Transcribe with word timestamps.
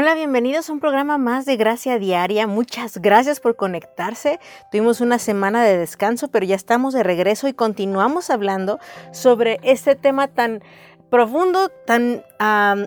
Hola, 0.00 0.14
bienvenidos 0.14 0.70
a 0.70 0.72
un 0.74 0.78
programa 0.78 1.18
más 1.18 1.44
de 1.44 1.56
Gracia 1.56 1.98
Diaria. 1.98 2.46
Muchas 2.46 2.98
gracias 2.98 3.40
por 3.40 3.56
conectarse. 3.56 4.38
Tuvimos 4.70 5.00
una 5.00 5.18
semana 5.18 5.64
de 5.64 5.76
descanso, 5.76 6.28
pero 6.28 6.46
ya 6.46 6.54
estamos 6.54 6.94
de 6.94 7.02
regreso 7.02 7.48
y 7.48 7.52
continuamos 7.52 8.30
hablando 8.30 8.78
sobre 9.10 9.58
este 9.64 9.96
tema 9.96 10.28
tan 10.28 10.62
profundo, 11.10 11.70
tan 11.86 12.22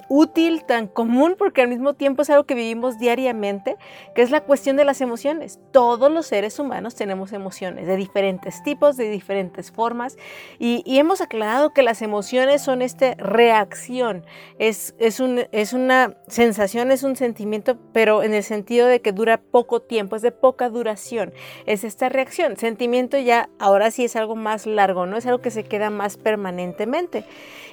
útil, 0.07 0.63
tan 0.63 0.88
común, 0.88 1.35
porque 1.38 1.62
al 1.62 1.67
mismo 1.67 1.93
tiempo 1.93 2.21
es 2.21 2.29
algo 2.29 2.45
que 2.45 2.55
vivimos 2.55 2.99
diariamente, 2.99 3.75
que 4.16 4.21
es 4.21 4.31
la 4.31 4.41
cuestión 4.41 4.77
de 4.77 4.85
las 4.85 5.02
emociones. 5.02 5.59
Todos 5.71 6.12
los 6.12 6.27
seres 6.27 6.57
humanos 6.59 6.95
tenemos 6.95 7.34
emociones 7.34 7.88
de 7.88 7.98
diferentes 7.98 8.63
tipos, 8.63 8.95
de 8.95 9.09
diferentes 9.09 9.71
formas, 9.71 10.17
y, 10.59 10.84
hemos 11.02 11.21
aclarado 11.21 11.73
que 11.73 11.81
las 11.81 12.03
emociones 12.03 12.62
son 12.62 12.84
esta 12.84 13.15
reacción, 13.15 14.23
es, 14.59 14.93
es, 14.99 15.20
un, 15.20 15.45
es 15.51 15.73
una 15.73 16.15
sensación, 16.27 16.91
es 16.91 17.01
un 17.01 17.15
sentimiento, 17.15 17.77
pero 17.91 18.21
en 18.21 18.35
el 18.35 18.43
sentido 18.43 18.88
de 18.88 19.01
que 19.01 19.12
dura 19.12 19.41
poco 19.41 19.81
tiempo, 19.81 20.15
es 20.15 20.21
de 20.21 20.31
poca 20.31 20.70
duración, 20.70 21.34
es 21.65 21.84
esta 21.84 22.07
reacción. 22.07 22.55
Sentimiento 22.57 23.17
ya 23.17 23.49
ahora 23.57 23.90
sí 23.90 24.05
es 24.05 24.15
algo 24.15 24.35
más 24.35 24.67
largo, 24.67 25.07
¿no? 25.07 25.17
Es 25.17 25.26
algo 25.26 25.41
que 25.41 25.49
se 25.49 25.63
queda 25.63 25.90
más 25.90 26.17
permanentemente. 26.17 27.26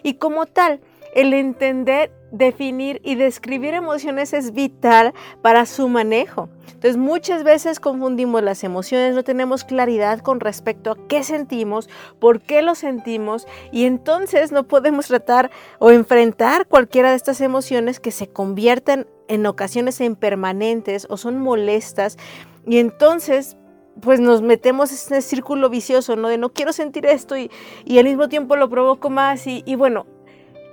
Y 0.02 0.14
como 0.14 0.37
tal, 0.46 0.80
el 1.14 1.32
entender, 1.34 2.12
definir 2.30 3.00
y 3.02 3.14
describir 3.14 3.74
emociones 3.74 4.32
es 4.32 4.52
vital 4.52 5.14
para 5.42 5.66
su 5.66 5.88
manejo. 5.88 6.48
Entonces 6.66 6.96
muchas 6.96 7.42
veces 7.42 7.80
confundimos 7.80 8.42
las 8.42 8.62
emociones, 8.62 9.14
no 9.14 9.24
tenemos 9.24 9.64
claridad 9.64 10.20
con 10.20 10.38
respecto 10.38 10.92
a 10.92 10.96
qué 11.08 11.24
sentimos, 11.24 11.88
por 12.20 12.40
qué 12.40 12.62
lo 12.62 12.76
sentimos 12.76 13.48
y 13.72 13.86
entonces 13.86 14.52
no 14.52 14.62
podemos 14.62 15.08
tratar 15.08 15.50
o 15.80 15.90
enfrentar 15.90 16.68
cualquiera 16.68 17.10
de 17.10 17.16
estas 17.16 17.40
emociones 17.40 17.98
que 17.98 18.12
se 18.12 18.28
convierten 18.28 19.08
en 19.26 19.46
ocasiones 19.46 20.00
en 20.00 20.14
permanentes 20.14 21.06
o 21.10 21.16
son 21.16 21.40
molestas 21.40 22.16
y 22.64 22.78
entonces 22.78 23.56
pues 24.00 24.20
nos 24.20 24.42
metemos 24.42 24.90
en 24.90 25.18
ese 25.18 25.28
círculo 25.28 25.70
vicioso, 25.70 26.14
¿no? 26.14 26.28
De 26.28 26.38
no 26.38 26.50
quiero 26.50 26.72
sentir 26.72 27.06
esto 27.06 27.36
y, 27.36 27.50
al 27.98 28.04
mismo 28.04 28.28
tiempo 28.28 28.54
lo 28.54 28.70
provoco 28.70 29.10
más 29.10 29.48
y, 29.48 29.64
y 29.66 29.74
bueno, 29.74 30.06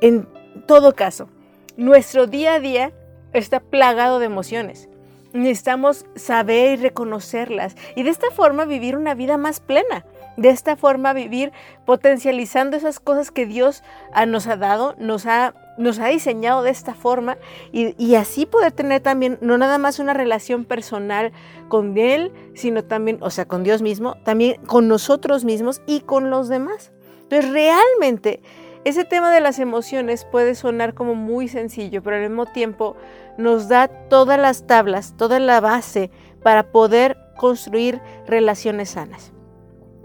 en 0.01 0.27
todo 0.67 0.95
caso, 0.95 1.29
nuestro 1.77 2.27
día 2.27 2.55
a 2.55 2.59
día 2.59 2.93
está 3.33 3.59
plagado 3.59 4.19
de 4.19 4.25
emociones. 4.25 4.89
Necesitamos 5.33 6.05
saber 6.15 6.79
y 6.79 6.81
reconocerlas 6.81 7.75
y 7.95 8.03
de 8.03 8.09
esta 8.09 8.31
forma 8.31 8.63
vivir 8.65 8.95
una 8.95 9.13
vida 9.13 9.37
más 9.37 9.59
plena. 9.59 10.05
De 10.37 10.49
esta 10.49 10.75
forma 10.75 11.13
vivir 11.13 11.53
potencializando 11.85 12.75
esas 12.75 12.99
cosas 12.99 13.31
que 13.31 13.45
Dios 13.45 13.83
nos 14.27 14.47
ha 14.47 14.57
dado, 14.57 14.93
nos 14.97 15.25
ha, 15.25 15.53
nos 15.77 15.99
ha 15.99 16.07
diseñado 16.07 16.61
de 16.61 16.71
esta 16.71 16.93
forma 16.93 17.37
y, 17.71 17.95
y, 17.97 18.15
así 18.15 18.45
poder 18.45 18.73
tener 18.73 18.99
también 19.01 19.37
no 19.39 19.57
nada 19.57 19.77
más 19.77 19.99
una 19.99 20.13
relación 20.13 20.65
personal 20.65 21.31
con 21.69 21.97
Él, 21.97 22.33
sino 22.53 22.83
también, 22.83 23.17
o 23.21 23.29
sea, 23.29 23.45
con 23.45 23.63
Dios 23.63 23.81
mismo, 23.81 24.15
también 24.25 24.61
con 24.65 24.89
nosotros 24.89 25.45
mismos 25.45 25.81
y 25.85 26.01
con 26.01 26.29
los 26.29 26.49
demás. 26.49 26.91
Entonces 27.23 27.51
realmente 27.51 28.41
ese 28.85 29.03
tema 29.03 29.31
de 29.33 29.41
las 29.41 29.59
emociones 29.59 30.25
puede 30.25 30.55
sonar 30.55 30.93
como 30.93 31.15
muy 31.15 31.47
sencillo, 31.47 32.01
pero 32.01 32.17
al 32.17 32.21
mismo 32.21 32.45
tiempo 32.45 32.95
nos 33.37 33.67
da 33.67 33.87
todas 33.87 34.39
las 34.39 34.67
tablas, 34.67 35.15
toda 35.17 35.39
la 35.39 35.59
base 35.59 36.11
para 36.43 36.71
poder 36.71 37.17
construir 37.35 37.99
relaciones 38.27 38.91
sanas. 38.91 39.33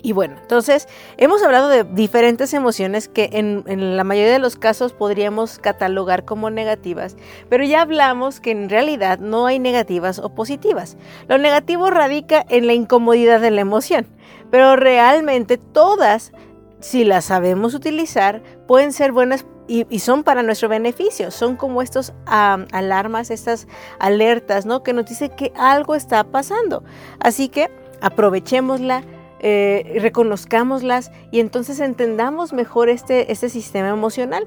Y 0.03 0.13
bueno, 0.13 0.37
entonces 0.41 0.89
hemos 1.19 1.43
hablado 1.43 1.69
de 1.69 1.85
diferentes 1.85 2.55
emociones 2.55 3.09
que 3.09 3.29
en, 3.33 3.97
la 3.97 4.05
mayoría 4.05 4.33
de 4.33 4.39
los 4.39 4.57
casos 4.57 4.95
podríamos 4.95 5.59
catalogar 5.59 6.25
como 6.25 6.49
negativas, 6.49 7.17
pero 7.51 7.65
ya 7.65 7.83
hablamos 7.83 8.41
que 8.41 8.51
en 8.51 8.71
realidad 8.71 9.19
no 9.19 9.47
hay 9.47 9.59
negativas 9.59 10.19
o 10.19 10.35
positivas. 10.35 10.97
Lo 11.29 11.37
negativo 11.37 11.91
radica 11.91 12.47
en 12.49 12.67
la 12.67 12.73
incomodidad 12.73 13.41
de 13.41 13.51
la 13.51 13.61
emoción, 13.61 14.07
pero 14.51 14.75
realmente 14.77 15.59
todas 15.59 16.33
si 16.81 17.05
las 17.05 17.27
sabemos 17.27 17.75
utilizar, 17.75 18.43
pueden 18.67 18.93
ser 18.93 19.13
buenas 19.13 19.45
y, 19.69 20.01
son 20.01 20.25
para 20.25 20.43
nuestro 20.43 20.69
beneficio. 20.69 21.31
Son 21.31 21.55
como 21.55 21.81
estos 21.81 22.13
alarmas, 22.27 23.31
estas 23.31 23.69
alertas, 24.01 24.67
¿no? 24.67 24.83
Que 24.83 24.93
nos 24.93 25.07
dicen 25.07 25.31
que 25.37 25.53
algo 25.57 25.95
está 25.95 26.25
pasando. 26.25 26.83
Así 27.21 27.49
que 27.49 27.71
aprovechémosla, 28.01 29.05
eh, 29.39 29.99
reconozcámoslas 30.01 31.13
y 31.31 31.39
entonces 31.39 31.79
entendamos 31.79 32.53
mejor 32.53 32.89
este, 32.89 33.31
este 33.31 33.49
sistema 33.49 33.91
emocional. 33.91 34.45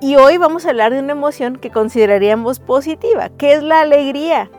Y 0.00 0.16
hoy 0.16 0.36
vamos 0.36 0.66
a 0.66 0.70
hablar 0.70 0.92
de 0.92 0.98
una 0.98 1.12
emoción 1.12 1.56
que 1.56 1.70
consideraríamos 1.70 2.58
positiva, 2.58 3.28
que 3.28 3.52
es 3.52 3.62
la 3.62 3.82
alegría. 3.82 4.50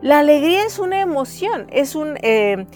La 0.00 0.18
alegría 0.18 0.64
es 0.66 0.78
una 0.78 1.00
emoción, 1.00 1.66
es 1.70 1.94
un, 1.94 2.18
eh, 2.20 2.66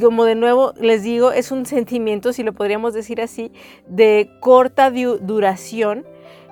como 0.00 0.24
de 0.24 0.34
nuevo 0.34 0.74
les 0.80 1.02
digo, 1.02 1.32
es 1.32 1.50
un 1.50 1.66
sentimiento, 1.66 2.32
si 2.32 2.42
lo 2.42 2.52
podríamos 2.52 2.94
decir 2.94 3.20
así, 3.20 3.52
de 3.86 4.30
corta 4.40 4.90
duración, 4.90 6.06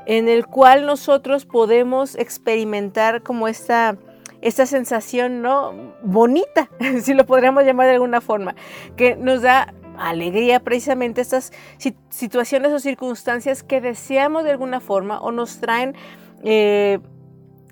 en 0.07 0.29
el 0.29 0.47
cual 0.47 0.87
nosotros 0.87 1.45
podemos 1.45 2.15
experimentar 2.17 3.23
como 3.23 3.49
esta, 3.49 3.97
esta 4.41 4.67
sensación 4.67 5.43
¿no? 5.43 5.95
bonita, 6.03 6.71
si 7.03 7.15
lo 7.15 7.27
podríamos 7.27 7.65
llamar 7.65 7.87
de 7.87 7.95
alguna 7.95 8.21
forma, 8.21 8.55
que 8.97 9.17
nos 9.17 9.43
da 9.43 9.75
alegría 9.99 10.61
precisamente 10.61 11.21
estas 11.21 11.53
situaciones 12.11 12.73
o 12.73 12.79
circunstancias 12.79 13.63
que 13.63 13.81
deseamos 13.81 14.45
de 14.45 14.51
alguna 14.51 14.81
forma 14.81 15.21
o 15.21 15.33
nos 15.33 15.59
traen 15.59 15.95
eh, 16.45 16.99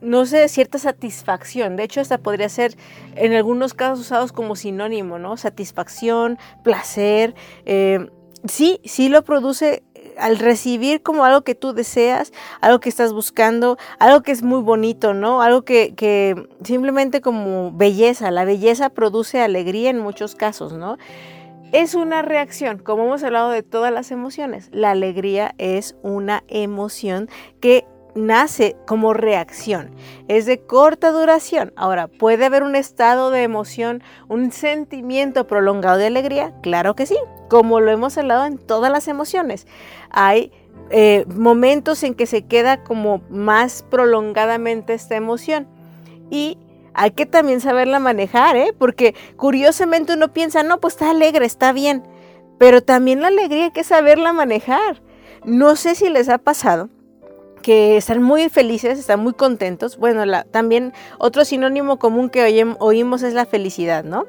no 0.04 0.26
sé, 0.26 0.48
cierta 0.48 0.78
satisfacción. 0.78 1.76
De 1.76 1.84
hecho, 1.84 2.00
esta 2.00 2.18
podría 2.18 2.48
ser 2.48 2.76
en 3.16 3.32
algunos 3.32 3.74
casos 3.74 4.00
usados 4.00 4.32
como 4.32 4.54
sinónimo, 4.56 5.18
¿no? 5.18 5.36
Satisfacción, 5.36 6.38
placer. 6.62 7.34
Eh, 7.64 8.08
sí, 8.46 8.80
sí 8.84 9.08
lo 9.08 9.24
produce 9.24 9.82
eh, 9.94 10.14
al 10.18 10.38
recibir 10.38 11.02
como 11.02 11.24
algo 11.24 11.42
que 11.42 11.54
tú 11.54 11.72
deseas, 11.72 12.32
algo 12.60 12.80
que 12.80 12.88
estás 12.88 13.12
buscando, 13.12 13.78
algo 13.98 14.22
que 14.22 14.32
es 14.32 14.42
muy 14.42 14.60
bonito, 14.62 15.14
¿no? 15.14 15.42
Algo 15.42 15.62
que 15.62 16.34
simplemente 16.62 17.20
como 17.20 17.72
belleza. 17.72 18.30
La 18.30 18.44
belleza 18.44 18.90
produce 18.90 19.40
alegría 19.40 19.90
en 19.90 19.98
muchos 19.98 20.34
casos, 20.34 20.74
¿no? 20.74 20.98
Es 21.74 21.96
una 21.96 22.22
reacción, 22.22 22.78
como 22.78 23.04
hemos 23.04 23.24
hablado 23.24 23.50
de 23.50 23.64
todas 23.64 23.92
las 23.92 24.12
emociones. 24.12 24.68
La 24.70 24.92
alegría 24.92 25.56
es 25.58 25.96
una 26.02 26.44
emoción 26.46 27.28
que 27.60 27.84
nace 28.14 28.76
como 28.86 29.12
reacción. 29.12 29.90
Es 30.28 30.46
de 30.46 30.60
corta 30.60 31.10
duración. 31.10 31.72
Ahora, 31.76 32.08
¿puede 32.08 32.44
haber 32.44 32.62
un 32.62 32.76
estado 32.76 33.30
de 33.30 33.42
emoción, 33.42 34.02
un 34.28 34.52
sentimiento 34.52 35.46
prolongado 35.46 35.98
de 35.98 36.06
alegría? 36.06 36.52
Claro 36.62 36.94
que 36.94 37.06
sí, 37.06 37.16
como 37.48 37.80
lo 37.80 37.90
hemos 37.90 38.16
hablado 38.18 38.46
en 38.46 38.58
todas 38.58 38.90
las 38.90 39.08
emociones. 39.08 39.66
Hay 40.10 40.52
eh, 40.90 41.24
momentos 41.34 42.02
en 42.02 42.14
que 42.14 42.26
se 42.26 42.46
queda 42.46 42.82
como 42.82 43.22
más 43.30 43.84
prolongadamente 43.90 44.94
esta 44.94 45.16
emoción. 45.16 45.66
Y 46.30 46.58
hay 46.94 47.10
que 47.10 47.26
también 47.26 47.60
saberla 47.60 47.98
manejar, 47.98 48.56
¿eh? 48.56 48.72
porque 48.78 49.14
curiosamente 49.36 50.14
uno 50.14 50.32
piensa, 50.32 50.62
no, 50.62 50.80
pues 50.80 50.94
está 50.94 51.10
alegre, 51.10 51.44
está 51.44 51.72
bien. 51.72 52.04
Pero 52.58 52.82
también 52.82 53.20
la 53.20 53.28
alegría 53.28 53.64
hay 53.64 53.70
que 53.72 53.84
saberla 53.84 54.32
manejar. 54.32 55.02
No 55.44 55.76
sé 55.76 55.94
si 55.94 56.08
les 56.08 56.28
ha 56.28 56.38
pasado 56.38 56.88
que 57.64 57.96
están 57.96 58.22
muy 58.22 58.50
felices, 58.50 58.98
están 58.98 59.20
muy 59.20 59.32
contentos. 59.32 59.96
Bueno, 59.96 60.22
también 60.50 60.92
otro 61.18 61.46
sinónimo 61.46 61.98
común 61.98 62.28
que 62.28 62.62
oímos 62.78 63.22
es 63.22 63.32
la 63.32 63.46
felicidad, 63.46 64.04
¿no? 64.04 64.26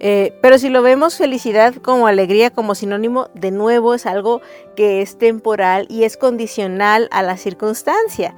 Eh, 0.00 0.36
pero 0.42 0.58
si 0.58 0.68
lo 0.68 0.82
vemos 0.82 1.16
felicidad 1.16 1.76
como 1.76 2.08
alegría, 2.08 2.50
como 2.50 2.74
sinónimo, 2.74 3.28
de 3.34 3.52
nuevo 3.52 3.94
es 3.94 4.04
algo 4.04 4.40
que 4.74 5.00
es 5.00 5.16
temporal 5.16 5.86
y 5.88 6.02
es 6.02 6.16
condicional 6.16 7.08
a 7.12 7.22
la 7.22 7.36
circunstancia. 7.36 8.34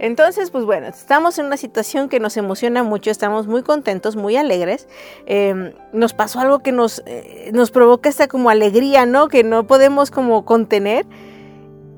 Entonces, 0.00 0.50
pues 0.50 0.64
bueno, 0.64 0.88
estamos 0.88 1.38
en 1.38 1.46
una 1.46 1.56
situación 1.56 2.08
que 2.08 2.18
nos 2.18 2.36
emociona 2.36 2.82
mucho, 2.82 3.12
estamos 3.12 3.46
muy 3.46 3.62
contentos, 3.62 4.16
muy 4.16 4.34
alegres. 4.34 4.88
Em, 5.26 5.72
nos 5.92 6.14
pasó 6.14 6.40
algo 6.40 6.58
que 6.58 6.72
nos, 6.72 7.00
eh, 7.06 7.52
nos 7.54 7.70
provoca 7.70 8.08
esta 8.08 8.26
como 8.26 8.50
alegría, 8.50 9.06
¿no? 9.06 9.28
Que 9.28 9.44
no 9.44 9.68
podemos 9.68 10.10
como 10.10 10.44
contener. 10.44 11.06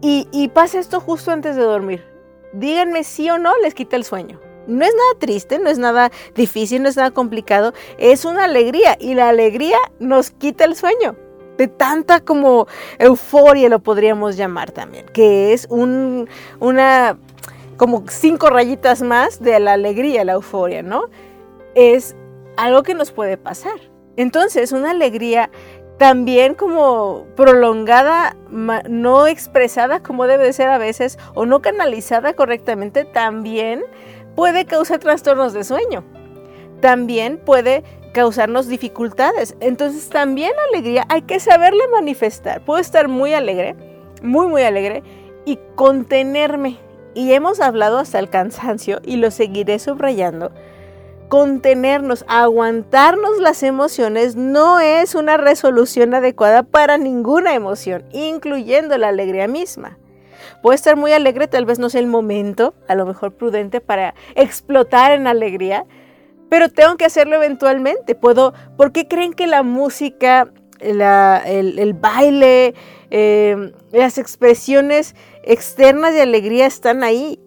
Y, 0.08 0.48
pasa 0.54 0.78
esto 0.78 1.00
justo 1.00 1.32
antes 1.32 1.56
de 1.56 1.62
dormir. 1.62 2.04
Díganme 2.52 3.02
sí 3.02 3.28
o 3.28 3.38
no 3.38 3.52
les 3.58 3.74
quita 3.74 3.96
el 3.96 4.04
sueño. 4.04 4.38
No 4.68 4.84
es 4.84 4.94
nada 4.94 5.18
triste, 5.18 5.58
no 5.58 5.68
es 5.68 5.78
nada 5.78 6.12
difícil, 6.36 6.80
no 6.80 6.88
es 6.88 6.96
nada 6.96 7.10
complicado, 7.10 7.72
es 7.98 8.24
una 8.24 8.44
alegría 8.44 8.96
y 9.00 9.14
la 9.14 9.28
alegría 9.28 9.78
nos 9.98 10.30
quita 10.30 10.64
el 10.64 10.76
sueño. 10.76 11.16
de 11.58 11.68
tanta 11.68 12.20
como 12.20 12.68
euforia 12.98 13.70
lo 13.70 13.78
podríamos 13.78 14.36
llamar 14.36 14.72
también, 14.72 15.06
que 15.06 15.54
es 15.54 15.66
un, 15.70 16.28
una 16.60 17.18
como 17.78 18.04
cinco 18.08 18.50
rayitas 18.50 19.00
más 19.00 19.40
de 19.42 19.58
la 19.58 19.72
alegría, 19.72 20.24
la 20.24 20.34
euforia, 20.34 20.82
¿no? 20.82 21.06
Es 21.74 22.14
algo 22.58 22.82
que 22.82 22.94
nos 22.94 23.10
puede 23.10 23.38
pasar. 23.38 23.80
Entonces, 24.16 24.72
una 24.72 24.90
alegría 24.90 25.50
también 25.98 26.54
como 26.54 27.26
prolongada, 27.36 28.36
no 28.50 29.26
expresada 29.26 30.00
como 30.02 30.26
debe 30.26 30.44
de 30.44 30.52
ser 30.52 30.68
a 30.68 30.78
veces, 30.78 31.18
o 31.34 31.46
no 31.46 31.62
canalizada 31.62 32.34
correctamente, 32.34 33.04
también 33.04 33.84
puede 34.34 34.66
causar 34.66 34.98
trastornos 34.98 35.54
de 35.54 35.64
sueño. 35.64 36.04
También 36.80 37.38
puede 37.38 37.82
causarnos 38.12 38.68
dificultades. 38.68 39.56
Entonces 39.60 40.10
también 40.10 40.52
alegría 40.70 41.06
hay 41.08 41.22
que 41.22 41.40
saberla 41.40 41.84
manifestar. 41.92 42.62
Puedo 42.62 42.78
estar 42.78 43.08
muy 43.08 43.32
alegre, 43.32 43.74
muy, 44.22 44.48
muy 44.48 44.62
alegre, 44.62 45.02
y 45.46 45.58
contenerme. 45.74 46.78
Y 47.14 47.32
hemos 47.32 47.60
hablado 47.60 47.98
hasta 47.98 48.18
el 48.18 48.28
cansancio 48.28 49.00
y 49.02 49.16
lo 49.16 49.30
seguiré 49.30 49.78
subrayando 49.78 50.52
contenernos, 51.28 52.24
aguantarnos 52.28 53.38
las 53.40 53.62
emociones 53.62 54.36
no 54.36 54.80
es 54.80 55.14
una 55.14 55.36
resolución 55.36 56.14
adecuada 56.14 56.62
para 56.62 56.98
ninguna 56.98 57.54
emoción, 57.54 58.04
incluyendo 58.12 58.96
la 58.98 59.08
alegría 59.08 59.48
misma. 59.48 59.98
Puede 60.62 60.76
estar 60.76 60.96
muy 60.96 61.12
alegre, 61.12 61.48
tal 61.48 61.64
vez 61.64 61.78
no 61.78 61.90
sea 61.90 62.00
el 62.00 62.06
momento, 62.06 62.74
a 62.88 62.94
lo 62.94 63.06
mejor 63.06 63.34
prudente 63.34 63.80
para 63.80 64.14
explotar 64.34 65.12
en 65.12 65.26
alegría, 65.26 65.84
pero 66.48 66.68
tengo 66.68 66.96
que 66.96 67.04
hacerlo 67.04 67.36
eventualmente. 67.36 68.14
Puedo, 68.14 68.54
¿por 68.76 68.92
qué 68.92 69.08
creen 69.08 69.32
que 69.32 69.46
la 69.46 69.62
música, 69.62 70.48
el, 70.80 71.94
baile, 71.94 72.74
eh, 73.10 73.72
las 73.92 74.18
expresiones 74.18 75.14
externas 75.42 76.14
de 76.14 76.22
alegría 76.22 76.66
están 76.66 77.02
ahí? 77.02 77.40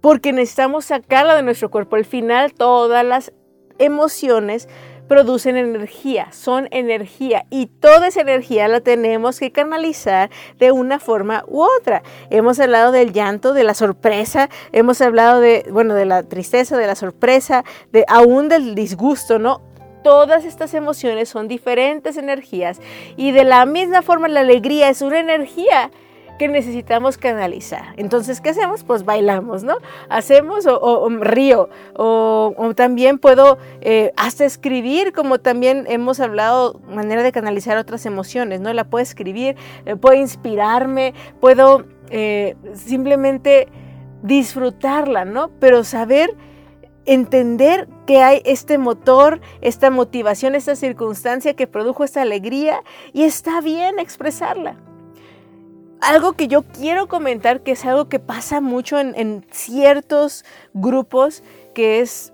Porque 0.00 0.32
necesitamos 0.32 0.86
sacarla 0.86 1.36
de 1.36 1.42
nuestro 1.42 1.70
cuerpo. 1.70 1.96
Al 1.96 2.04
final 2.04 2.54
todas 2.54 3.04
las 3.04 3.32
emociones 3.78 4.68
producen 5.08 5.56
energía, 5.56 6.30
son 6.32 6.68
energía 6.70 7.46
y 7.50 7.66
toda 7.66 8.08
esa 8.08 8.20
energía 8.20 8.68
la 8.68 8.80
tenemos 8.80 9.40
que 9.40 9.50
canalizar 9.50 10.30
de 10.58 10.70
una 10.70 11.00
forma 11.00 11.44
u 11.48 11.62
otra. 11.62 12.02
Hemos 12.30 12.60
hablado 12.60 12.92
del 12.92 13.12
llanto, 13.12 13.54
de 13.54 13.64
la 13.64 13.74
sorpresa, 13.74 14.50
hemos 14.72 15.00
hablado 15.00 15.40
de, 15.40 15.66
bueno, 15.70 15.94
de 15.94 16.04
la 16.04 16.22
tristeza, 16.22 16.76
de 16.76 16.86
la 16.86 16.94
sorpresa, 16.94 17.64
de 17.90 18.04
aún 18.06 18.48
del 18.48 18.74
disgusto, 18.74 19.38
¿no? 19.38 19.62
Todas 20.04 20.44
estas 20.44 20.74
emociones 20.74 21.28
son 21.28 21.48
diferentes 21.48 22.16
energías 22.16 22.80
y 23.16 23.32
de 23.32 23.44
la 23.44 23.66
misma 23.66 24.02
forma 24.02 24.28
la 24.28 24.40
alegría 24.40 24.90
es 24.90 25.02
una 25.02 25.18
energía 25.18 25.90
que 26.38 26.48
necesitamos 26.48 27.18
canalizar. 27.18 27.92
Entonces, 27.96 28.40
¿qué 28.40 28.50
hacemos? 28.50 28.84
Pues 28.84 29.04
bailamos, 29.04 29.64
¿no? 29.64 29.76
Hacemos 30.08 30.66
o, 30.66 31.08
río, 31.20 31.68
o, 31.94 32.72
también 32.74 33.18
puedo 33.18 33.58
eh, 33.80 34.12
hasta 34.16 34.44
escribir, 34.44 35.12
como 35.12 35.38
también 35.38 35.84
hemos 35.88 36.20
hablado, 36.20 36.80
manera 36.88 37.22
de 37.22 37.32
canalizar 37.32 37.76
otras 37.76 38.06
emociones, 38.06 38.60
¿no? 38.60 38.72
La 38.72 38.84
puedo 38.84 39.02
escribir, 39.02 39.56
eh, 39.84 39.96
puedo 39.96 40.18
inspirarme, 40.18 41.12
puedo 41.40 41.84
eh, 42.10 42.56
simplemente 42.74 43.68
disfrutarla, 44.22 45.24
¿no? 45.24 45.50
Pero 45.60 45.84
saber 45.84 46.34
entender 47.04 47.88
que 48.06 48.22
hay 48.22 48.42
este 48.44 48.78
motor, 48.78 49.40
esta 49.60 49.90
motivación, 49.90 50.54
esta 50.54 50.76
circunstancia 50.76 51.54
que 51.54 51.66
produjo 51.66 52.04
esta 52.04 52.22
alegría 52.22 52.82
y 53.12 53.24
está 53.24 53.60
bien 53.60 53.98
expresarla 53.98 54.76
algo 56.00 56.32
que 56.32 56.48
yo 56.48 56.62
quiero 56.62 57.08
comentar, 57.08 57.60
que 57.60 57.72
es 57.72 57.84
algo 57.84 58.08
que 58.08 58.18
pasa 58.18 58.60
mucho 58.60 58.98
en, 58.98 59.44
ciertos 59.50 60.44
grupos, 60.74 61.42
que 61.74 62.00
es, 62.00 62.32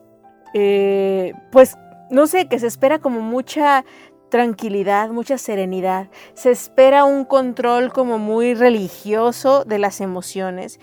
eh, 0.54 1.32
pues, 1.50 1.76
no 2.10 2.26
sé, 2.26 2.46
que 2.46 2.58
se 2.58 2.66
espera 2.66 2.98
como 2.98 3.20
mucha 3.20 3.84
tranquilidad, 4.28 5.10
mucha 5.10 5.38
serenidad, 5.38 6.08
se 6.34 6.50
espera 6.50 7.04
un 7.04 7.24
control 7.24 7.92
como 7.92 8.18
muy 8.18 8.54
religioso 8.54 9.64
de 9.64 9.78
las 9.78 10.00
emociones. 10.00 10.80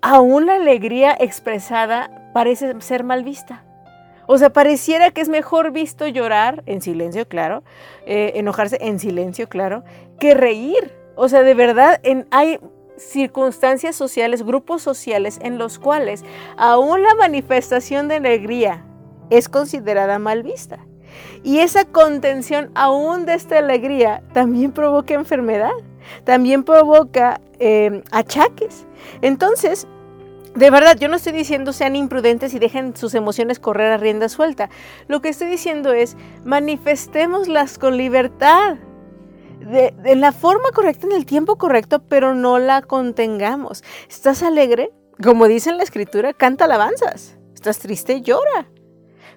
Aún 0.00 0.46
la 0.46 0.54
alegría 0.54 1.16
expresada 1.18 2.30
parece 2.32 2.80
ser 2.80 3.04
mal 3.04 3.24
vista. 3.24 3.64
O 4.26 4.38
sea, 4.38 4.50
pareciera 4.50 5.10
que 5.10 5.20
es 5.20 5.28
mejor 5.28 5.72
visto 5.72 6.06
llorar 6.06 6.62
en 6.66 6.80
silencio, 6.80 7.28
claro, 7.28 7.62
eh, 8.06 8.32
enojarse 8.36 8.78
en 8.80 8.98
silencio, 8.98 9.48
claro, 9.48 9.84
que 10.18 10.34
reír 10.34 11.01
o 11.22 11.28
sea, 11.28 11.44
de 11.44 11.54
verdad, 11.54 12.00
hay 12.32 12.58
circunstancias 12.96 13.94
sociales, 13.94 14.42
grupos 14.42 14.82
sociales 14.82 15.38
en 15.40 15.56
los 15.56 15.78
cuales 15.78 16.24
aún 16.56 17.00
la 17.00 17.14
manifestación 17.14 18.08
de 18.08 18.16
alegría 18.16 18.84
es 19.30 19.48
considerada 19.48 20.18
mal 20.18 20.42
vista. 20.42 20.80
Y 21.44 21.60
esa 21.60 21.84
contención 21.84 22.72
aún 22.74 23.24
de 23.24 23.34
esta 23.34 23.58
alegría 23.58 24.24
también 24.32 24.72
provoca 24.72 25.14
enfermedad, 25.14 25.70
también 26.24 26.64
provoca 26.64 27.40
em, 27.60 28.02
achaques. 28.10 28.84
Entonces, 29.20 29.86
de 30.56 30.70
verdad, 30.72 30.96
yo 30.98 31.06
no 31.06 31.14
estoy 31.14 31.34
diciendo 31.34 31.72
sean 31.72 31.94
imprudentes 31.94 32.52
y 32.52 32.58
dejen 32.58 32.96
sus 32.96 33.14
emociones 33.14 33.60
correr 33.60 33.92
a 33.92 33.96
rienda 33.96 34.28
suelta. 34.28 34.70
Lo 35.06 35.22
que 35.22 35.28
estoy 35.28 35.46
diciendo 35.46 35.92
es 35.92 36.16
manifestémoslas 36.44 37.78
con 37.78 37.96
libertad 37.96 38.78
de, 39.64 40.16
la 40.16 40.32
forma 40.32 40.70
correcta, 40.72 41.06
en 41.06 41.12
el 41.12 41.26
tiempo 41.26 41.56
correcto, 41.56 42.02
pero 42.08 42.34
no 42.34 42.58
la 42.58 42.82
contengamos. 42.82 43.82
¿Estás 44.08 44.42
alegre? 44.42 44.92
Como 45.22 45.46
dice 45.46 45.70
en 45.70 45.78
la 45.78 45.82
escritura, 45.82 46.32
canta 46.32 46.64
alabanzas. 46.64 47.36
¿Estás 47.54 47.78
triste? 47.78 48.22
Llora. 48.22 48.66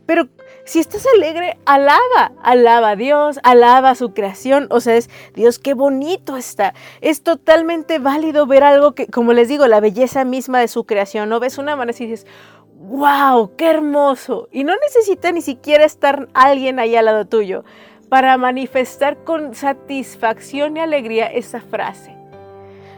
Pero 0.05 0.29
si 0.65 0.79
estás 0.79 1.05
alegre, 1.15 1.57
alaba, 1.65 2.31
alaba 2.43 2.91
a 2.91 2.95
Dios, 2.95 3.39
alaba 3.43 3.91
a 3.91 3.95
su 3.95 4.13
creación. 4.13 4.67
O 4.69 4.79
sea, 4.79 4.95
es 4.95 5.09
Dios, 5.33 5.57
qué 5.57 5.73
bonito 5.73 6.37
está. 6.37 6.73
Es 7.01 7.23
totalmente 7.23 7.99
válido 7.99 8.45
ver 8.45 8.63
algo 8.63 8.93
que, 8.93 9.07
como 9.07 9.33
les 9.33 9.47
digo, 9.47 9.67
la 9.67 9.79
belleza 9.79 10.23
misma 10.23 10.59
de 10.59 10.67
su 10.67 10.85
creación. 10.85 11.29
No 11.29 11.39
ves 11.39 11.57
una 11.57 11.75
mano 11.75 11.91
y 11.91 12.05
dices, 12.05 12.27
wow, 12.75 13.55
qué 13.55 13.69
hermoso. 13.69 14.47
Y 14.51 14.63
no 14.63 14.73
necesita 14.75 15.31
ni 15.31 15.41
siquiera 15.41 15.85
estar 15.85 16.29
alguien 16.33 16.79
ahí 16.79 16.95
al 16.95 17.05
lado 17.05 17.25
tuyo 17.25 17.63
para 18.09 18.37
manifestar 18.37 19.23
con 19.23 19.55
satisfacción 19.55 20.77
y 20.77 20.79
alegría 20.79 21.27
esa 21.27 21.61
frase. 21.61 22.15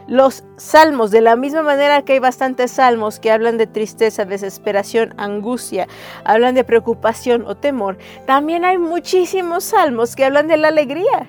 Los 0.06 0.42
salmos, 0.56 1.10
de 1.10 1.20
la 1.20 1.36
misma 1.36 1.62
manera 1.62 2.02
que 2.02 2.14
hay 2.14 2.18
bastantes 2.18 2.70
salmos 2.70 3.20
que 3.20 3.30
hablan 3.30 3.58
de 3.58 3.66
tristeza, 3.66 4.24
desesperación, 4.24 5.12
angustia, 5.18 5.86
hablan 6.24 6.54
de 6.54 6.64
preocupación 6.64 7.44
o 7.46 7.56
temor, 7.56 7.98
también 8.26 8.64
hay 8.64 8.78
muchísimos 8.78 9.64
salmos 9.64 10.16
que 10.16 10.24
hablan 10.24 10.48
de 10.48 10.56
la 10.56 10.68
alegría. 10.68 11.28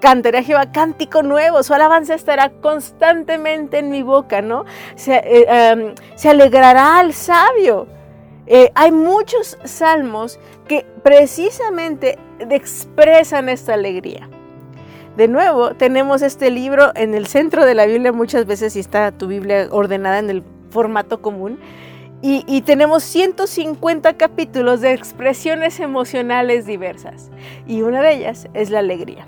Cantaré 0.00 0.38
a 0.38 0.42
Jehová 0.42 0.72
cántico 0.72 1.22
nuevo, 1.22 1.62
su 1.62 1.72
alabanza 1.72 2.14
estará 2.14 2.50
constantemente 2.60 3.78
en 3.78 3.90
mi 3.90 4.02
boca, 4.02 4.42
¿no? 4.42 4.64
Se, 4.96 5.14
eh, 5.14 5.46
em, 5.48 5.94
alegrará 6.24 6.98
al 6.98 7.12
sabio. 7.12 7.86
Eh, 8.46 8.72
hay 8.74 8.90
muchos 8.90 9.58
salmos 9.62 10.40
que 10.70 10.86
precisamente 11.02 12.16
expresan 12.38 13.48
esta 13.48 13.74
alegría. 13.74 14.30
De 15.16 15.26
nuevo, 15.26 15.74
tenemos 15.74 16.22
este 16.22 16.48
libro 16.52 16.92
en 16.94 17.14
el 17.14 17.26
centro 17.26 17.64
de 17.64 17.74
la 17.74 17.86
Biblia, 17.86 18.12
muchas 18.12 18.46
veces 18.46 18.76
y 18.76 18.78
está 18.78 19.10
tu 19.10 19.26
Biblia 19.26 19.66
ordenada 19.72 20.20
en 20.20 20.30
el 20.30 20.44
formato 20.70 21.20
común. 21.20 21.58
Y, 22.22 22.44
y, 22.46 22.60
tenemos 22.60 23.02
150 23.02 24.12
capítulos 24.12 24.80
de 24.80 24.92
expresiones 24.92 25.80
emocionales 25.80 26.66
diversas. 26.66 27.32
Y 27.66 27.82
una 27.82 28.00
de 28.00 28.14
ellas 28.14 28.46
es 28.54 28.70
la 28.70 28.78
alegría. 28.78 29.26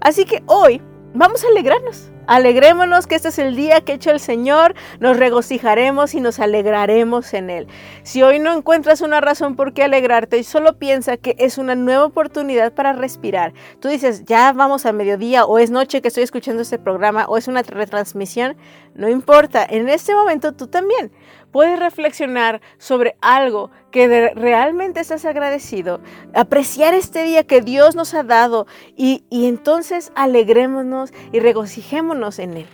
Así 0.00 0.24
que 0.24 0.42
hoy 0.46 0.80
vamos 1.14 1.44
a 1.44 1.48
alegrarnos. 1.48 2.10
Alegrémonos 2.26 3.06
que 3.06 3.14
este 3.14 3.28
es 3.28 3.38
el 3.38 3.56
día 3.56 3.80
que 3.80 3.92
ha 3.92 3.94
hecho 3.94 4.10
el 4.10 4.20
Señor, 4.20 4.74
nos 5.00 5.16
regocijaremos 5.16 6.12
y 6.12 6.20
nos 6.20 6.40
alegraremos 6.40 7.32
en 7.32 7.48
Él. 7.48 7.68
Si 8.02 8.22
hoy 8.22 8.38
no 8.38 8.52
encuentras 8.54 9.00
una 9.00 9.22
razón 9.22 9.56
por 9.56 9.72
qué 9.72 9.84
alegrarte 9.84 10.36
y 10.36 10.44
solo 10.44 10.78
piensa 10.78 11.16
que 11.16 11.36
es 11.38 11.56
una 11.56 11.74
nueva 11.74 12.04
oportunidad 12.04 12.74
para 12.74 12.92
respirar, 12.92 13.54
tú 13.80 13.88
dices, 13.88 14.26
ya 14.26 14.52
vamos 14.52 14.84
a 14.84 14.92
mediodía 14.92 15.46
o 15.46 15.58
es 15.58 15.70
noche 15.70 16.02
que 16.02 16.08
estoy 16.08 16.22
escuchando 16.22 16.60
este 16.60 16.78
programa 16.78 17.24
o 17.28 17.38
es 17.38 17.48
una 17.48 17.62
retransmisión, 17.62 18.58
no 18.94 19.08
importa, 19.08 19.64
en 19.64 19.88
este 19.88 20.14
momento 20.14 20.52
tú 20.52 20.66
también 20.66 21.10
puedes 21.50 21.78
reflexionar 21.78 22.60
sobre 22.76 23.16
algo 23.22 23.70
que 23.90 24.32
realmente 24.34 25.00
estás 25.00 25.24
agradecido, 25.24 26.00
apreciar 26.34 26.94
este 26.94 27.24
día 27.24 27.44
que 27.44 27.60
Dios 27.60 27.94
nos 27.94 28.14
ha 28.14 28.22
dado 28.22 28.66
y, 28.96 29.24
y 29.30 29.46
entonces 29.46 30.12
alegrémonos 30.14 31.12
y 31.32 31.40
regocijémonos 31.40 32.38
en 32.38 32.58
Él. 32.58 32.66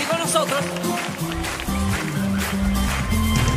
Y 0.00 0.10
con 0.10 0.18
nosotros. 0.18 0.60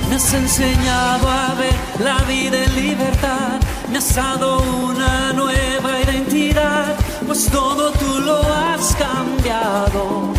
Me 0.09 0.15
has 0.15 0.33
enseñado 0.33 1.27
a 1.27 1.55
ver 1.55 1.73
la 2.03 2.17
vida 2.25 2.63
en 2.65 2.75
libertad 2.75 3.61
me 3.91 3.97
has 3.97 4.15
dado 4.15 4.61
una 4.61 5.33
nueva 5.33 5.99
identidad, 5.99 6.95
pues 7.27 7.47
todo 7.47 7.91
tú 7.91 8.19
lo 8.21 8.37
has 8.37 8.95
cambiado, 8.95 10.33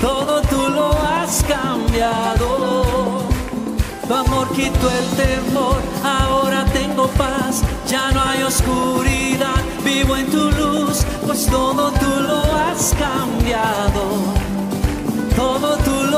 todo 0.00 0.35
cambiado. 1.96 3.22
Tu 4.06 4.14
amor 4.14 4.48
quitó 4.50 4.90
el 4.90 5.06
temor, 5.16 5.80
ahora 6.04 6.64
tengo 6.72 7.08
paz, 7.08 7.62
ya 7.88 8.12
no 8.12 8.22
hay 8.22 8.42
oscuridad, 8.42 9.62
vivo 9.84 10.16
en 10.16 10.30
tu 10.30 10.50
luz, 10.52 11.04
pues 11.26 11.46
todo 11.46 11.90
tú 11.90 12.20
lo 12.20 12.40
has 12.54 12.94
cambiado, 12.94 14.02
todo 15.34 15.76
tú 15.78 16.04
lo 16.10 16.15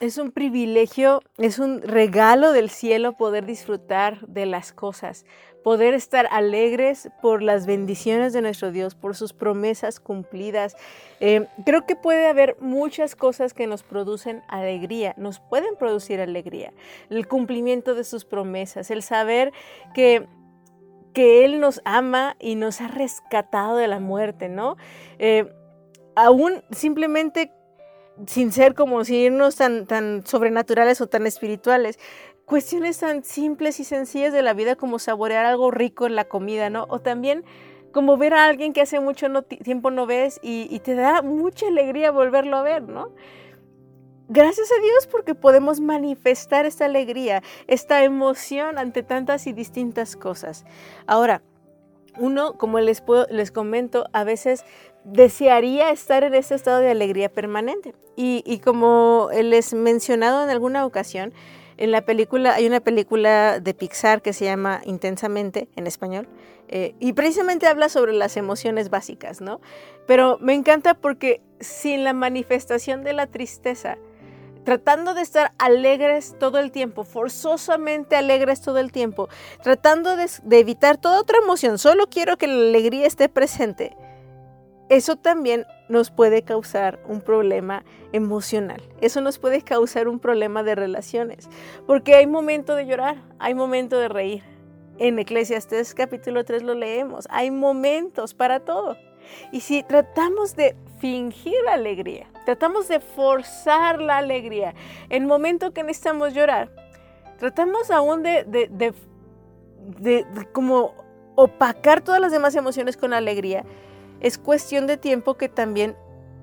es 0.00 0.16
un 0.16 0.32
privilegio, 0.32 1.22
es 1.36 1.58
un 1.58 1.82
regalo 1.82 2.52
del 2.52 2.70
cielo 2.70 3.12
poder 3.16 3.44
disfrutar 3.44 4.26
de 4.26 4.46
las 4.46 4.72
cosas, 4.72 5.26
poder 5.62 5.92
estar 5.92 6.26
alegres 6.30 7.10
por 7.20 7.42
las 7.42 7.66
bendiciones 7.66 8.32
de 8.32 8.40
nuestro 8.40 8.72
Dios, 8.72 8.94
por 8.94 9.14
sus 9.14 9.34
promesas 9.34 10.00
cumplidas. 10.00 10.74
Eh, 11.20 11.46
creo 11.66 11.84
que 11.86 11.96
puede 11.96 12.26
haber 12.28 12.56
muchas 12.60 13.14
cosas 13.14 13.52
que 13.52 13.66
nos 13.66 13.82
producen 13.82 14.42
alegría, 14.48 15.14
nos 15.18 15.38
pueden 15.38 15.76
producir 15.76 16.20
alegría. 16.20 16.72
El 17.10 17.28
cumplimiento 17.28 17.94
de 17.94 18.04
sus 18.04 18.24
promesas, 18.24 18.90
el 18.90 19.02
saber 19.02 19.52
que 19.94 20.26
que 21.12 21.44
Él 21.44 21.58
nos 21.58 21.80
ama 21.84 22.36
y 22.38 22.54
nos 22.54 22.80
ha 22.80 22.86
rescatado 22.86 23.76
de 23.76 23.88
la 23.88 23.98
muerte, 23.98 24.48
¿no? 24.48 24.76
Eh, 25.18 25.52
aún 26.14 26.62
simplemente 26.70 27.50
sin 28.26 28.52
ser 28.52 28.74
como 28.74 29.04
si 29.04 29.16
irnos 29.16 29.56
tan, 29.56 29.86
tan 29.86 30.26
sobrenaturales 30.26 31.00
o 31.00 31.06
tan 31.06 31.26
espirituales. 31.26 31.98
Cuestiones 32.44 32.98
tan 32.98 33.22
simples 33.22 33.80
y 33.80 33.84
sencillas 33.84 34.32
de 34.32 34.42
la 34.42 34.54
vida 34.54 34.76
como 34.76 34.98
saborear 34.98 35.46
algo 35.46 35.70
rico 35.70 36.06
en 36.06 36.16
la 36.16 36.24
comida, 36.24 36.70
¿no? 36.70 36.86
O 36.88 37.00
también 37.00 37.44
como 37.92 38.16
ver 38.16 38.34
a 38.34 38.46
alguien 38.46 38.72
que 38.72 38.80
hace 38.80 39.00
mucho 39.00 39.26
tiempo 39.42 39.90
no 39.90 40.06
ves 40.06 40.40
y, 40.42 40.68
y, 40.70 40.78
te 40.80 40.94
da 40.94 41.22
mucha 41.22 41.66
alegría 41.66 42.10
volverlo 42.12 42.56
a 42.56 42.62
ver, 42.62 42.82
¿no? 42.82 43.12
Gracias 44.28 44.70
a 44.70 44.80
Dios 44.80 45.08
porque 45.10 45.34
podemos 45.34 45.80
manifestar 45.80 46.64
esta 46.64 46.84
alegría, 46.84 47.42
esta 47.66 48.04
emoción 48.04 48.78
ante 48.78 49.02
tantas 49.02 49.48
y 49.48 49.52
distintas 49.52 50.14
cosas. 50.14 50.64
Ahora, 51.06 51.42
uno, 52.18 52.54
como 52.54 52.78
les, 52.80 53.02
les 53.30 53.50
comento, 53.50 54.06
a 54.12 54.24
veces 54.24 54.64
desearía 55.04 55.90
estar 55.90 56.24
en 56.24 56.34
ese 56.34 56.54
estado 56.54 56.80
de 56.80 56.90
alegría 56.90 57.28
permanente. 57.28 57.94
Y, 58.16 58.58
como 58.58 59.30
les 59.32 59.72
he 59.72 59.76
mencionado 59.76 60.44
en 60.44 60.50
alguna 60.50 60.84
ocasión, 60.84 61.32
en 61.78 61.90
la 61.90 62.02
película, 62.02 62.54
hay 62.54 62.66
una 62.66 62.80
película 62.80 63.60
de 63.60 63.72
Pixar 63.72 64.20
que 64.20 64.34
se 64.34 64.44
llama 64.44 64.82
Intensamente 64.84 65.68
en 65.74 65.86
español, 65.86 66.28
eh, 66.68 66.94
y 67.00 67.14
precisamente 67.14 67.66
habla 67.66 67.88
sobre 67.88 68.12
las 68.12 68.36
emociones 68.36 68.90
básicas, 68.90 69.40
¿no? 69.40 69.60
Pero 70.06 70.36
me 70.40 70.52
encanta 70.52 70.92
porque 70.92 71.40
sin 71.58 72.04
la 72.04 72.12
manifestación 72.12 73.02
de 73.02 73.14
la 73.14 73.26
tristeza, 73.26 73.96
tratando 74.64 75.14
de 75.14 75.22
estar 75.22 75.52
alegres 75.58 76.36
todo 76.38 76.58
el 76.58 76.70
tiempo, 76.70 77.04
forzosamente 77.04 78.16
alegres 78.16 78.60
todo 78.60 78.78
el 78.78 78.92
tiempo, 78.92 79.28
tratando 79.62 80.16
de, 80.16 80.28
evitar 80.50 80.98
toda 80.98 81.20
otra 81.20 81.38
emoción, 81.38 81.78
solo 81.78 82.08
quiero 82.08 82.36
que 82.36 82.46
la 82.46 82.68
alegría 82.68 83.06
esté 83.06 83.28
presente. 83.28 83.96
eso 84.88 85.16
también 85.16 85.66
nos 85.88 86.10
puede 86.10 86.42
causar 86.42 87.00
un 87.06 87.20
problema 87.20 87.84
emocional. 88.12 88.82
Eso 89.00 89.20
nos 89.20 89.38
puede 89.38 89.62
causar 89.62 90.08
un 90.08 90.18
problema 90.18 90.62
de 90.62 90.74
relaciones. 90.74 91.48
Porque 91.86 92.14
hay 92.14 92.26
momento 92.26 92.74
de 92.74 92.86
llorar, 92.86 93.16
hay 93.38 93.54
momento 93.54 93.98
de 93.98 94.08
reír. 94.08 94.42
En 94.98 95.18
Eclesiastes 95.18 95.94
capítulo 95.94 96.44
3 96.44 96.62
lo 96.62 96.74
leemos. 96.74 97.26
Hay 97.30 97.50
momentos 97.50 98.34
para 98.34 98.60
todo. 98.60 98.96
Y 99.52 99.60
si 99.60 99.82
tratamos 99.82 100.56
de 100.56 100.76
fingir 100.98 101.58
alegría, 101.68 102.29
tratamos 102.44 102.88
de 102.88 103.00
forzar 103.00 104.00
la 104.00 104.18
alegría, 104.18 104.74
en 105.08 105.22
el 105.22 105.28
momento 105.28 105.72
que 105.72 105.82
necesitamos 105.82 106.34
llorar, 106.34 106.70
tratamos 107.38 107.90
aún 107.90 108.22
de, 108.22 108.44
de, 108.44 108.94
de, 109.98 110.26
como 110.52 110.94
opacar 111.36 112.02
todas 112.02 112.20
las 112.20 112.32
demás 112.32 112.54
emociones 112.54 112.96
con 112.96 113.12
alegría, 113.12 113.64
es 114.20 114.38
cuestión 114.38 114.86
de 114.86 114.96
tiempo 114.96 115.34
que 115.34 115.48
también 115.48 115.96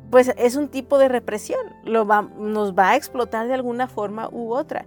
pues 0.10 0.32
es 0.38 0.56
un 0.56 0.70
tipo 0.70 0.98
de 0.98 1.10
represión, 1.10 1.60
Lo 1.84 2.06
nos 2.06 2.74
va 2.74 2.92
a 2.92 2.96
explotar 2.96 3.48
de 3.48 3.54
alguna 3.54 3.88
forma 3.88 4.30
u 4.32 4.54
otra. 4.54 4.86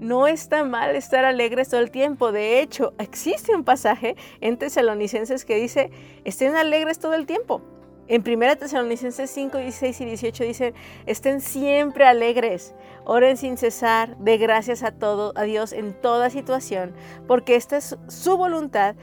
No 0.00 0.26
está 0.26 0.64
mal 0.64 0.96
estar 0.96 1.24
alegres 1.24 1.68
todo 1.68 1.80
el 1.80 1.90
tiempo. 1.90 2.32
De 2.32 2.60
hecho, 2.60 2.94
existe 2.98 3.54
un 3.54 3.64
pasaje 3.64 4.16
en 4.40 4.56
Tesalonicenses 4.56 5.44
que 5.44 5.56
dice, 5.56 5.90
estén 6.24 6.56
alegres 6.56 6.98
todo 6.98 7.14
el 7.14 7.26
tiempo. 7.26 7.60
En 8.08 8.22
1 8.26 8.56
Tesalonicenses 8.56 9.30
5, 9.30 9.58
16 9.58 10.00
y 10.00 10.04
18 10.04 10.44
dice, 10.44 10.74
estén 11.06 11.40
siempre 11.40 12.04
alegres, 12.04 12.74
oren 13.04 13.36
sin 13.36 13.56
cesar, 13.56 14.16
de 14.18 14.38
gracias 14.38 14.82
a 14.82 14.92
todo, 14.92 15.32
a 15.36 15.42
Dios 15.44 15.72
en 15.72 15.94
toda 15.94 16.28
situación, 16.30 16.92
porque 17.26 17.54
esta 17.54 17.76
es 17.76 17.96
su 18.08 18.36
voluntad 18.36 18.96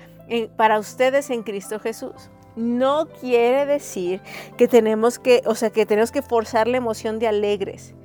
para 0.58 0.77
ustedes 0.77 1.29
en 1.32 1.44
Cristo 1.44 1.79
Jesús 1.79 2.29
no 2.60 3.08
quiere 3.08 3.65
decir 3.65 4.22
que 4.58 4.68
tenemos 4.68 5.18
que, 5.18 5.41
o 5.46 5.56
sea, 5.56 5.70
que 5.70 5.86
tenemos 5.86 6.12
que 6.12 6.22
forzar 6.22 6.68
la 6.68 6.77
emoción 6.77 7.18
de 7.18 7.27
alegres. 7.27 7.96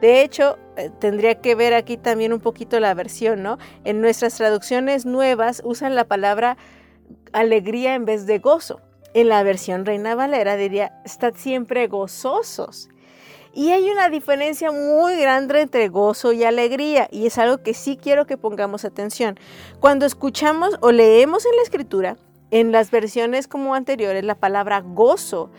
De 0.00 0.22
hecho, 0.22 0.58
eh, 0.76 0.90
tendría 0.98 1.36
que 1.40 1.54
ver 1.54 1.74
aquí 1.74 1.96
también 1.96 2.32
un 2.32 2.40
poquito 2.40 2.78
la 2.80 2.92
versión, 2.92 3.42
¿no? 3.42 3.58
En 3.84 4.00
nuestras 4.00 4.36
traducciones 4.36 5.06
nuevas 5.06 5.62
usan 5.64 5.94
la 5.94 6.04
palabra 6.04 6.56
alegría 7.32 7.94
en 7.94 8.04
vez 8.04 8.26
de 8.26 8.38
gozo. 8.38 8.80
En 9.14 9.28
la 9.28 9.42
versión 9.42 9.84
Reina 9.84 10.14
Valera 10.14 10.56
diría, 10.56 11.00
estad 11.04 11.34
siempre 11.36 11.86
gozosos. 11.86 12.88
Y 13.54 13.70
hay 13.70 13.90
una 13.90 14.08
diferencia 14.08 14.72
muy 14.72 15.16
grande 15.16 15.60
entre 15.60 15.88
gozo 15.88 16.32
y 16.32 16.44
alegría, 16.44 17.08
y 17.10 17.26
es 17.26 17.36
algo 17.36 17.58
que 17.62 17.74
sí 17.74 17.98
quiero 18.00 18.26
que 18.26 18.38
pongamos 18.38 18.86
atención. 18.86 19.38
Cuando 19.78 20.06
escuchamos 20.06 20.78
o 20.80 20.90
leemos 20.90 21.44
en 21.44 21.56
la 21.56 21.62
escritura, 21.62 22.16
en 22.50 22.72
las 22.72 22.90
versiones 22.90 23.48
como 23.48 23.74
anteriores, 23.74 24.24
la 24.24 24.36
palabra 24.36 24.80
gozo 24.80 25.50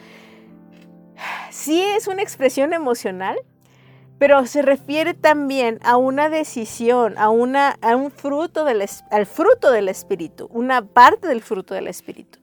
sí 1.52 1.82
es 1.82 2.08
una 2.08 2.22
expresión 2.22 2.74
emocional, 2.74 3.38
pero 4.18 4.46
se 4.46 4.62
refiere 4.62 5.14
también 5.14 5.80
a 5.84 5.98
una 5.98 6.30
decisión, 6.30 7.18
a, 7.18 7.30
una, 7.30 7.78
a 7.82 7.96
un 7.96 8.10
fruto 8.10 8.64
del, 8.64 8.86
al 9.12 9.26
fruto 9.26 9.72
del 9.72 9.90
Espíritu, 9.90 10.48
una 10.52 10.86
parte 10.86 11.28
del 11.28 11.42
fruto 11.42 11.74
del 11.74 11.88
Espíritu. 11.88 12.40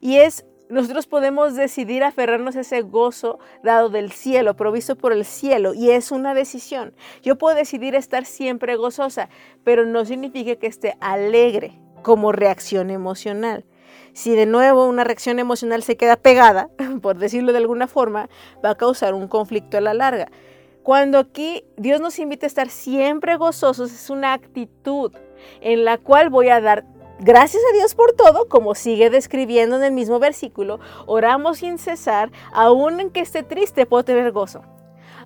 Y 0.00 0.16
es, 0.16 0.44
nosotros 0.72 1.06
podemos 1.06 1.54
decidir 1.54 2.02
aferrarnos 2.02 2.56
a 2.56 2.60
ese 2.60 2.82
gozo 2.82 3.38
dado 3.62 3.88
del 3.88 4.10
cielo, 4.10 4.56
provisto 4.56 4.96
por 4.96 5.12
el 5.12 5.24
cielo, 5.24 5.74
y 5.74 5.90
es 5.90 6.10
una 6.10 6.34
decisión. 6.34 6.94
Yo 7.22 7.36
puedo 7.36 7.54
decidir 7.54 7.94
estar 7.94 8.24
siempre 8.24 8.76
gozosa, 8.76 9.28
pero 9.64 9.84
no 9.84 10.04
significa 10.04 10.56
que 10.56 10.66
esté 10.66 10.96
alegre 11.00 11.78
como 12.02 12.32
reacción 12.32 12.90
emocional 12.90 13.64
si 14.14 14.34
de 14.34 14.46
nuevo 14.46 14.86
una 14.86 15.04
reacción 15.04 15.38
emocional 15.38 15.82
se 15.82 15.96
queda 15.96 16.16
pegada, 16.16 16.68
por 17.02 17.18
decirlo 17.18 17.52
de 17.52 17.58
alguna 17.58 17.86
forma, 17.86 18.28
va 18.64 18.70
a 18.70 18.74
causar 18.76 19.14
un 19.14 19.28
conflicto 19.28 19.78
a 19.78 19.80
la 19.80 19.94
larga. 19.94 20.28
Cuando 20.82 21.18
aquí 21.18 21.64
Dios 21.76 22.00
nos 22.00 22.18
invita 22.18 22.46
a 22.46 22.48
estar 22.48 22.68
siempre 22.68 23.36
gozosos, 23.36 23.92
es 23.92 24.10
una 24.10 24.32
actitud 24.32 25.12
en 25.60 25.84
la 25.84 25.98
cual 25.98 26.28
voy 26.28 26.48
a 26.48 26.60
dar 26.60 26.84
gracias 27.22 27.62
a 27.70 27.76
Dios 27.76 27.94
por 27.94 28.12
todo, 28.12 28.48
como 28.48 28.74
sigue 28.74 29.10
describiendo 29.10 29.76
en 29.76 29.84
el 29.84 29.92
mismo 29.92 30.18
versículo, 30.18 30.80
oramos 31.06 31.58
sin 31.58 31.78
cesar, 31.78 32.30
aun 32.52 33.00
en 33.00 33.10
que 33.10 33.20
esté 33.20 33.42
triste 33.42 33.86
puedo 33.86 34.04
tener 34.04 34.32
gozo. 34.32 34.62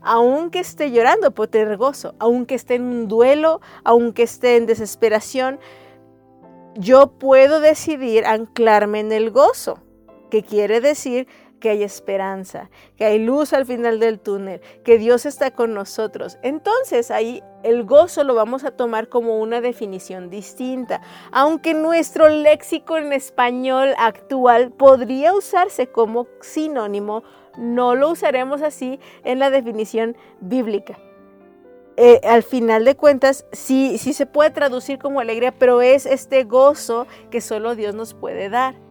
Aunque 0.02 0.60
esté 0.60 0.92
llorando, 0.92 1.32
puedo 1.32 1.50
tener 1.50 1.76
gozo. 1.76 2.14
Aunque 2.20 2.54
esté 2.54 2.76
en 2.76 2.82
un 2.82 3.08
duelo, 3.08 3.60
aunque 3.82 4.22
esté 4.22 4.56
en 4.56 4.66
desesperación, 4.66 5.58
yo 6.76 7.08
puedo 7.18 7.58
decidir 7.58 8.24
anclarme 8.24 9.00
en 9.00 9.10
el 9.10 9.30
gozo, 9.30 9.80
que 10.30 10.42
quiere 10.42 10.80
decir 10.80 11.26
que 11.60 11.70
hay 11.70 11.82
esperanza, 11.82 12.70
que 12.96 13.04
hay 13.04 13.18
luz 13.18 13.52
al 13.52 13.66
final 13.66 13.98
del 14.00 14.20
túnel, 14.20 14.60
que 14.84 14.98
Dios 14.98 15.26
está 15.26 15.50
con 15.50 15.74
nosotros. 15.74 16.38
Entonces 16.42 17.10
ahí 17.10 17.42
el 17.62 17.84
gozo 17.84 18.24
lo 18.24 18.34
vamos 18.34 18.64
a 18.64 18.70
tomar 18.70 19.08
como 19.08 19.38
una 19.40 19.60
definición 19.60 20.30
distinta, 20.30 21.00
aunque 21.32 21.74
nuestro 21.74 22.28
léxico 22.28 22.96
en 22.96 23.12
español 23.12 23.94
actual 23.98 24.70
podría 24.70 25.32
usarse 25.32 25.88
como 25.88 26.26
sinónimo, 26.40 27.22
no 27.56 27.94
lo 27.94 28.10
usaremos 28.10 28.62
así 28.62 29.00
en 29.24 29.38
la 29.38 29.50
definición 29.50 30.16
bíblica. 30.40 30.98
Eh, 31.98 32.20
al 32.24 32.42
final 32.42 32.84
de 32.84 32.94
cuentas 32.94 33.46
sí, 33.52 33.96
sí 33.96 34.12
se 34.12 34.26
puede 34.26 34.50
traducir 34.50 34.98
como 34.98 35.20
alegría, 35.20 35.52
pero 35.52 35.80
es 35.80 36.04
este 36.04 36.44
gozo 36.44 37.06
que 37.30 37.40
solo 37.40 37.74
Dios 37.74 37.94
nos 37.94 38.12
puede 38.12 38.50
dar. 38.50 38.85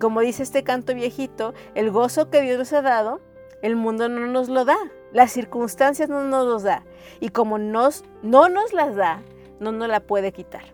Como 0.00 0.20
dice 0.20 0.42
este 0.42 0.64
canto 0.64 0.94
viejito, 0.94 1.54
el 1.74 1.90
gozo 1.90 2.30
que 2.30 2.40
Dios 2.40 2.58
nos 2.58 2.72
ha 2.72 2.82
dado, 2.82 3.20
el 3.62 3.76
mundo 3.76 4.08
no 4.08 4.26
nos 4.26 4.48
lo 4.48 4.64
da, 4.64 4.76
las 5.12 5.32
circunstancias 5.32 6.08
no 6.08 6.24
nos 6.24 6.46
los 6.46 6.62
da. 6.62 6.84
Y 7.20 7.28
como 7.28 7.58
nos, 7.58 8.04
no 8.22 8.48
nos 8.48 8.72
las 8.72 8.96
da, 8.96 9.22
no 9.60 9.72
nos 9.72 9.88
la 9.88 10.00
puede 10.00 10.32
quitar. 10.32 10.64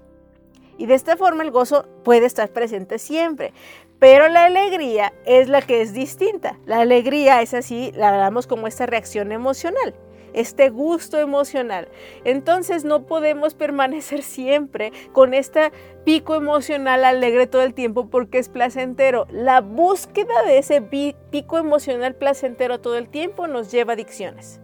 Y 0.79 0.87
de 0.87 0.95
esta 0.95 1.17
forma 1.17 1.43
el 1.43 1.51
gozo 1.51 1.87
puede 2.05 2.27
estar 2.27 2.49
presente 2.51 2.99
siempre. 2.99 3.53
Pero 3.99 4.29
la 4.29 4.47
alegría 4.47 5.13
es 5.27 5.49
la 5.49 5.61
que 5.61 5.83
es 5.83 5.93
distinta. 5.93 6.59
La 6.65 6.81
alegría 6.81 7.43
es 7.43 7.53
así, 7.53 7.93
la 7.95 8.13
damos 8.13 8.47
como 8.47 8.67
esta 8.67 8.87
reacción 8.87 9.31
emocional 9.31 9.95
este 10.33 10.71
gusto 10.71 11.19
emocional. 11.19 11.89
Entonces 12.25 12.85
no 12.85 13.07
podemos 13.07 13.55
permanecer 13.55 14.23
siempre 14.23 14.93
con 15.13 15.35
este 15.35 15.73
pico 16.05 16.35
emocional 16.35 17.05
alegre 17.05 17.47
todo 17.47 17.63
el 17.63 17.75
tiempo 17.75 18.09
porque 18.09 18.39
es 18.39 18.49
placentero. 18.49 19.27
La 19.31 19.61
búsqueda 19.61 20.43
de 20.45 20.59
ese 20.59 20.83
pico 20.83 21.59
emocional 21.59 22.15
placentero 22.15 22.81
todo 22.81 22.97
el 22.97 23.09
tiempo 23.09 23.47
nos 23.47 23.71
lleva 23.71 23.93
a 23.93 23.95
adicciones 23.95 24.61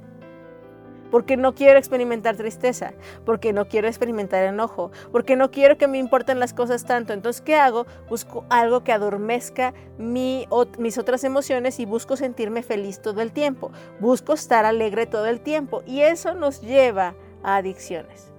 porque 1.10 1.36
no 1.36 1.54
quiero 1.54 1.78
experimentar 1.78 2.36
tristeza, 2.36 2.92
porque 3.24 3.52
no 3.52 3.68
quiero 3.68 3.88
experimentar 3.88 4.44
enojo, 4.44 4.90
porque 5.12 5.36
no 5.36 5.50
quiero 5.50 5.78
que 5.78 5.88
me 5.88 5.98
importen 5.98 6.40
las 6.40 6.52
cosas 6.52 6.84
tanto. 6.84 7.12
Entonces, 7.12 7.42
¿qué 7.42 7.56
hago? 7.56 7.86
Busco 8.08 8.44
algo 8.48 8.84
que 8.84 8.92
adormezca 8.92 9.74
mis 9.98 10.98
otras 10.98 11.24
emociones 11.24 11.80
y 11.80 11.86
busco 11.86 12.16
sentirme 12.16 12.62
feliz 12.62 13.00
todo 13.00 13.20
el 13.22 13.32
tiempo, 13.32 13.70
busco 14.00 14.34
estar 14.34 14.64
alegre 14.64 15.06
todo 15.06 15.26
el 15.26 15.40
tiempo 15.40 15.82
y 15.86 16.00
eso 16.00 16.34
nos 16.34 16.60
lleva 16.60 17.14
a 17.42 17.56
adicciones. 17.56 18.35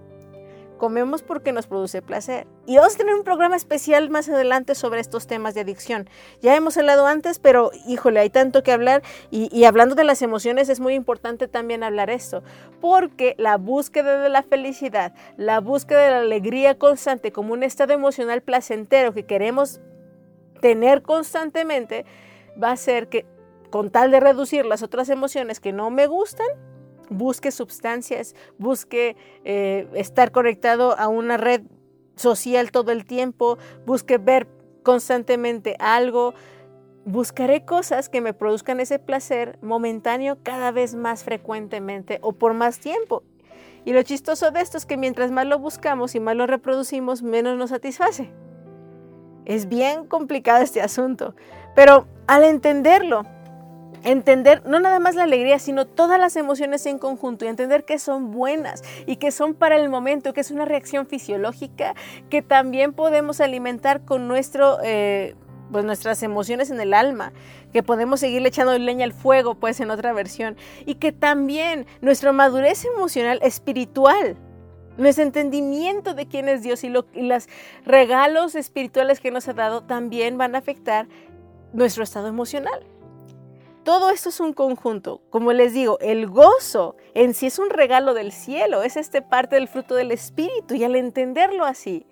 Comemos 0.78 1.24
porque 1.24 1.52
nos 1.52 1.68
produce 1.68 2.02
placer. 2.02 2.48
Y 2.66 2.78
vamos 2.78 2.96
a 2.96 2.98
tener 2.98 3.16
un 3.16 3.24
programa 3.24 3.56
especial 3.56 4.10
más 4.10 4.30
adelante 4.30 4.76
sobre 4.76 5.00
estos 5.00 5.28
temas 5.28 5.54
de 5.54 5.62
adicción. 5.62 6.10
Ya 6.42 6.56
hemos 6.56 6.78
hablado 6.78 7.08
antes, 7.08 7.40
pero 7.40 7.72
híjole, 7.88 8.20
hay 8.20 8.30
tanto 8.30 8.64
que 8.64 8.72
hablar. 8.72 9.04
Y, 9.32 9.64
hablando 9.66 9.96
de 9.96 10.04
las 10.04 10.22
emociones, 10.22 10.70
es 10.70 10.80
muy 10.80 10.94
importante 10.94 11.48
también 11.48 11.84
hablar 11.84 12.10
esto. 12.10 12.44
Porque 12.82 13.36
la 13.38 13.58
búsqueda 13.58 14.22
de 14.22 14.30
la 14.30 14.44
felicidad, 14.44 15.14
la 15.38 15.60
búsqueda 15.60 16.02
de 16.02 16.12
la 16.12 16.20
alegría 16.20 16.78
constante 16.78 17.32
como 17.32 17.54
un 17.54 17.64
estado 17.64 17.94
emocional 17.94 18.42
placentero 18.42 19.14
que 19.14 19.26
queremos 19.26 19.80
tener 20.62 21.02
constantemente, 21.02 22.06
va 22.62 22.72
a 22.72 22.78
ser 22.78 23.10
que 23.10 23.26
con 23.70 23.90
tal 23.90 24.12
de 24.12 24.20
reducir 24.20 24.66
las 24.66 24.84
otras 24.84 25.10
emociones 25.10 25.60
que 25.60 25.74
no 25.74 25.90
me 25.90 26.08
gustan, 26.08 26.48
busque 27.10 27.52
sustancias, 27.52 28.36
busque 28.58 29.16
eh, 29.44 29.88
estar 29.94 30.32
conectado 30.32 30.98
a 30.98 31.08
una 31.08 31.38
red 31.38 31.62
social 32.16 32.72
todo 32.72 32.92
el 32.92 33.06
tiempo, 33.06 33.58
busque 33.86 34.18
ver 34.18 34.48
constantemente 34.84 35.76
algo. 35.80 36.34
Buscaré 37.06 37.64
cosas 37.64 38.10
que 38.10 38.20
me 38.20 38.34
produzcan 38.34 38.82
ese 38.82 39.00
placer 39.00 39.58
momentáneo 39.62 40.38
cada 40.44 40.72
vez 40.72 40.96
más 40.96 41.24
frecuentemente 41.24 42.20
o 42.22 42.34
por 42.34 42.54
más 42.54 42.80
tiempo. 42.80 43.24
Y 43.86 43.94
lo 43.94 44.04
chistoso 44.04 44.52
de 44.52 44.60
esto 44.60 44.78
es 44.78 44.86
que 44.86 44.98
mientras 44.98 45.32
más 45.32 45.46
lo 45.46 45.60
buscamos 45.60 46.16
y 46.16 46.20
más 46.20 46.36
lo 46.36 46.48
reproducimos, 46.48 47.24
menos 47.24 47.58
nos 47.58 47.70
satisface. 47.70 48.30
Es 49.46 49.70
bien 49.70 50.06
complicado 50.06 50.62
este 50.62 50.82
asunto, 50.82 51.36
pero 51.74 52.06
al 52.28 52.44
entenderlo, 52.44 53.24
entender 54.08 54.62
no 54.66 54.80
nada 54.80 55.00
más 55.00 55.16
la 55.16 55.24
alegría, 55.24 55.60
sino 55.60 55.86
todas 55.86 56.18
las 56.20 56.38
emociones 56.38 56.86
en 56.86 56.98
conjunto 56.98 57.44
y 57.44 57.50
entender 57.50 57.84
que 57.84 58.00
son 58.00 58.32
buenas 58.32 58.82
y 59.06 59.18
que 59.18 59.32
son 59.32 59.54
para 59.54 59.76
el 59.76 59.90
momento, 59.90 60.34
que 60.34 60.42
es 60.42 60.50
una 60.50 60.64
reacción 60.64 61.08
fisiológica 61.08 61.94
que 62.30 62.42
también 62.42 62.94
podemos 62.94 63.42
alimentar 63.42 64.06
con 64.06 64.28
nuestro... 64.28 64.80
Eh, 64.84 65.36
pues 65.70 65.84
nuestras 65.84 66.24
emociones 66.24 66.72
en 66.72 66.80
el 66.80 66.94
alma, 66.94 67.34
que 67.74 67.84
podemos 67.84 68.22
seguir 68.22 68.46
echando 68.48 68.78
leña 68.78 69.04
al 69.04 69.12
fuego, 69.12 69.56
pues 69.56 69.82
en 69.82 69.92
otra 69.92 70.14
versión, 70.14 70.56
y 70.86 70.96
que 70.96 71.12
también 71.12 71.86
nuestra 72.00 72.32
madurez 72.32 72.86
emocional 72.86 73.42
espiritual, 73.44 74.38
nuestro 74.98 75.26
entendimiento 75.26 76.14
de 76.14 76.26
quién 76.26 76.48
es 76.48 76.64
Dios 76.64 76.86
y 76.86 76.90
los 76.90 77.50
regalos 77.84 78.56
espirituales 78.56 79.20
que 79.20 79.30
nos 79.30 79.50
ha 79.50 79.54
dado 79.54 79.84
también 79.84 80.38
van 80.38 80.56
a 80.56 80.60
afectar 80.60 81.10
nuestro 81.74 82.06
estado 82.06 82.30
emocional. 82.30 82.86
Todo 83.88 84.10
esto 84.10 84.28
es 84.28 84.42
un 84.42 84.52
conjunto. 84.52 85.22
Como 85.30 85.54
les 85.54 85.72
digo, 85.72 85.98
el 86.02 86.28
gozo 86.28 86.98
en 87.14 87.34
sí 87.34 87.46
es 87.46 87.58
un 87.58 87.70
regalo 87.70 88.14
del 88.14 88.34
cielo, 88.34 88.84
es 88.84 88.98
este 88.98 89.22
parte 89.22 89.56
del 89.56 89.70
fruto 89.70 89.96
del 89.96 90.12
Espíritu 90.12 90.76
y 90.76 90.84
al 90.84 90.98
entenderlo 90.98 91.64
así, 91.64 92.06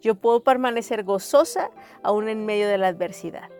yo 0.00 0.14
puedo 0.14 0.42
permanecer 0.42 1.04
gozosa 1.04 1.70
aún 2.02 2.30
en 2.30 2.46
medio 2.46 2.66
de 2.66 2.78
la 2.78 2.88
adversidad. 2.88 3.50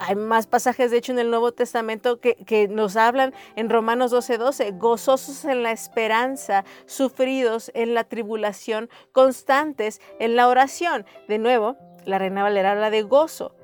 Hay 0.00 0.16
más 0.16 0.48
pasajes, 0.48 0.90
de 0.90 0.96
hecho, 0.96 1.12
en 1.12 1.20
el 1.20 1.30
Nuevo 1.30 1.52
Testamento 1.52 2.18
que, 2.18 2.66
nos 2.68 2.96
hablan 2.96 3.34
en 3.54 3.70
Romanos 3.70 4.10
12:12, 4.10 4.38
12, 4.38 4.70
gozosos 4.72 5.44
en 5.44 5.62
la 5.62 5.70
esperanza, 5.70 6.64
sufridos 6.86 7.70
en 7.74 7.94
la 7.94 8.02
tribulación, 8.02 8.90
constantes 9.12 10.00
en 10.18 10.34
la 10.34 10.48
oración. 10.48 11.06
De 11.28 11.38
nuevo, 11.38 11.76
la 12.04 12.18
Reina 12.18 12.42
Valera 12.42 12.72
habla 12.72 12.90
de 12.90 13.02
gozo 13.02 13.54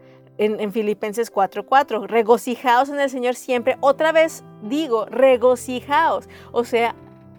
en, 0.40 0.72
Filipenses 0.72 1.31
4:4. 1.31 2.07
Regocijaos 2.07 2.88
en 2.88 2.98
el 2.98 3.11
Señor 3.11 3.35
siempre. 3.35 3.76
Otra 3.81 4.11
vez 4.11 4.42
digo, 4.62 5.05
regocijaos. 5.05 6.29
O 6.53 6.64
sea, 6.64 6.94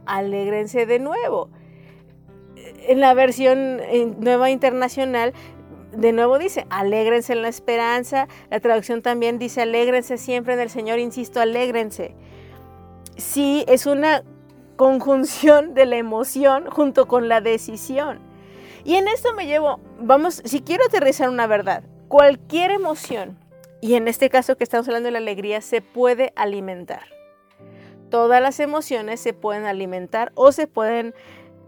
alégrense 0.06 0.86
de 0.86 1.00
nuevo. 1.00 1.50
En 2.88 3.00
la 3.00 3.14
versión 3.16 3.82
nueva 4.20 4.52
internacional, 4.52 5.34
de 5.92 6.14
nuevo 6.14 6.38
dice, 6.38 6.68
alégrense 6.70 7.34
en 7.34 7.42
la 7.42 7.48
esperanza. 7.48 8.28
La 8.52 8.60
traducción 8.60 9.02
también 9.02 9.40
dice, 9.40 9.62
alégrense 9.62 10.18
siempre 10.18 10.54
en 10.54 10.60
el 10.60 10.70
Señor. 10.70 11.00
Insisto, 11.00 11.42
alégrense. 11.42 12.14
Sí, 13.18 13.66
es 13.68 13.88
una 13.88 14.24
conjunción 14.76 15.74
de 15.74 15.88
la 15.88 15.98
emoción 15.98 16.70
junto 16.70 17.08
con 17.08 17.30
la 17.30 17.42
decisión. 17.42 18.20
Y 18.84 18.96
en 18.96 19.08
esto 19.08 19.34
me 19.34 19.48
llevo, 19.48 19.80
vamos, 20.00 20.42
si 20.46 20.62
quiero 20.62 20.86
aterrizar 20.86 21.30
una 21.30 21.46
verdad, 21.46 21.84
Cualquier 22.12 22.72
emoción, 22.72 23.38
y 23.80 23.94
en 23.94 24.10
este 24.10 24.30
caso 24.30 24.58
que 24.58 24.66
estamos 24.66 24.86
hablando 24.86 25.08
de 25.08 25.12
la 25.12 25.20
alegría, 25.20 25.62
se 25.62 25.82
puede 25.82 26.34
alimentar. 26.36 27.04
Todas 28.10 28.42
las 28.42 28.60
emociones 28.60 29.22
se 29.22 29.32
pueden 29.32 29.64
alimentar 29.64 30.34
o 30.36 30.52
se 30.52 30.68
pueden 30.68 31.16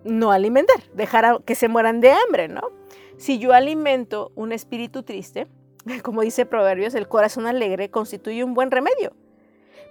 no 0.04 0.34
alimentar, 0.34 0.84
dejar 0.96 1.42
que 1.46 1.56
se 1.56 1.70
mueran 1.70 2.02
de 2.02 2.12
hambre, 2.12 2.50
¿no? 2.50 2.72
Si 3.16 3.40
yo 3.40 3.54
alimento 3.54 4.34
un 4.36 4.52
espíritu 4.52 5.04
triste, 5.04 5.48
como 6.04 6.24
dice 6.24 6.46
Proverbios, 6.46 6.94
el 6.94 7.08
corazón 7.08 7.48
alegre 7.48 7.90
constituye 7.90 8.44
un 8.44 8.54
buen 8.54 8.70
remedio, 8.70 9.14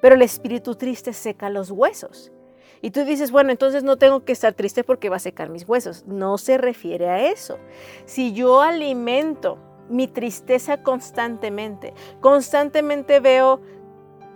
pero 0.02 0.16
el 0.16 0.20
espíritu 0.20 0.74
triste 0.74 1.14
seca 1.14 1.48
los 1.48 1.70
huesos. 1.70 2.30
Y 2.82 2.90
tú 2.90 3.06
dices, 3.06 3.30
bueno, 3.30 3.52
entonces 3.52 3.84
no 3.84 3.96
tengo 3.96 4.26
que 4.26 4.32
estar 4.32 4.52
triste 4.52 4.84
porque 4.84 5.08
va 5.08 5.16
a 5.16 5.18
secar 5.18 5.48
mis 5.48 5.66
huesos. 5.66 6.04
No 6.06 6.36
se 6.36 6.58
refiere 6.58 7.08
a 7.08 7.30
eso. 7.30 7.58
Si 8.04 8.34
yo 8.34 8.60
alimento 8.60 9.71
mi 9.88 10.08
tristeza 10.08 10.82
constantemente. 10.82 11.94
Constantemente 12.20 13.20
veo 13.20 13.60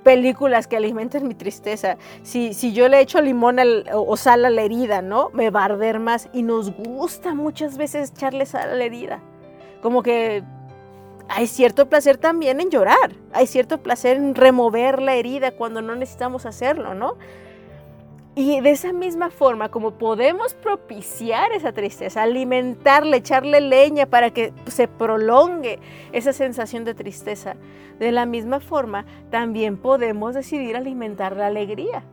películas 0.02 0.68
que 0.68 0.76
alimentan 0.76 1.26
mi 1.26 1.34
tristeza. 1.34 1.96
Si, 2.22 2.54
si 2.54 2.72
yo 2.72 2.88
le 2.88 3.00
echo 3.00 3.20
limón 3.20 3.58
o 3.92 4.16
sal 4.16 4.44
a 4.44 4.50
la 4.50 4.62
herida, 4.62 5.02
¿no? 5.02 5.30
Me 5.32 5.50
va 5.50 5.62
a 5.62 5.64
arder 5.64 5.98
más. 5.98 6.28
Y 6.32 6.42
nos 6.42 6.70
gusta 6.70 7.34
muchas 7.34 7.76
veces 7.76 8.10
echarle 8.10 8.46
sal 8.46 8.70
a 8.70 8.74
la 8.76 8.84
herida. 8.84 9.20
Como 9.82 10.02
que 10.02 10.44
hay 11.28 11.46
cierto 11.46 11.88
placer 11.88 12.18
también 12.18 12.60
en 12.60 12.70
llorar. 12.70 13.16
Hay 13.32 13.46
cierto 13.46 13.82
placer 13.82 14.16
en 14.16 14.34
remover 14.34 15.02
la 15.02 15.14
herida 15.14 15.50
cuando 15.50 15.82
no 15.82 15.96
necesitamos 15.96 16.46
hacerlo, 16.46 16.94
¿no? 16.94 17.16
Y 18.38 18.60
de 18.60 18.70
esa 18.70 18.92
misma 18.92 19.30
forma, 19.30 19.70
como 19.70 19.92
podemos 19.92 20.52
propiciar 20.52 21.52
esa 21.52 21.72
tristeza, 21.72 22.22
alimentarle, 22.22 23.16
echarle 23.16 23.62
leña 23.62 24.04
para 24.04 24.30
que 24.30 24.52
se 24.66 24.88
prolongue 24.88 25.78
esa 26.12 26.34
sensación 26.34 26.84
de 26.84 26.92
tristeza, 26.92 27.56
de 27.98 28.12
la 28.12 28.26
misma 28.26 28.60
forma 28.60 29.06
también 29.30 29.78
podemos 29.78 30.34
decidir 30.34 30.76
alimentar 30.76 31.34
la 31.34 31.46
alegría. 31.46 32.04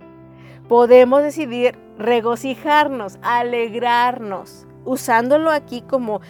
Podemos 0.69 1.23
decidir 1.23 1.77
regocijarnos, 1.97 3.19
alegrarnos, 3.21 4.65
usándolo 4.85 5.51
aquí 5.51 5.81
como 5.81 6.21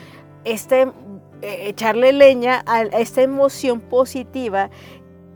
este, 0.44 0.92
eh, 1.44 1.68
echarle 1.68 2.14
leña 2.14 2.64
a 2.66 2.82
esta 2.82 3.22
emoción 3.22 3.80
positiva 3.80 4.72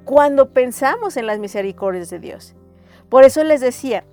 cuando 0.03 0.49
pensamos 0.49 1.15
en 1.15 1.27
las 1.27 1.37
misericordias 1.37 2.09
de 2.09 2.17
Dios. 2.17 2.55
Por 3.07 3.23
eso 3.23 3.43
les 3.43 3.61
decía, 3.61 4.03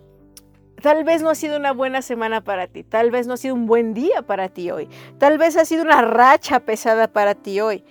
Tal 0.84 1.02
vez 1.02 1.22
no 1.22 1.30
ha 1.30 1.34
sido 1.34 1.56
una 1.56 1.72
buena 1.72 2.02
semana 2.02 2.42
para 2.42 2.66
ti, 2.66 2.82
tal 2.82 3.10
vez 3.10 3.26
no 3.26 3.32
ha 3.32 3.36
sido 3.38 3.54
un 3.54 3.64
buen 3.64 3.94
día 3.94 4.20
para 4.20 4.50
ti 4.50 4.70
hoy, 4.70 4.86
tal 5.16 5.38
vez 5.38 5.56
ha 5.56 5.64
sido 5.64 5.82
una 5.82 6.02
racha 6.02 6.60
pesada 6.60 7.08
para 7.08 7.34
ti 7.34 7.58
hoy. 7.58 7.82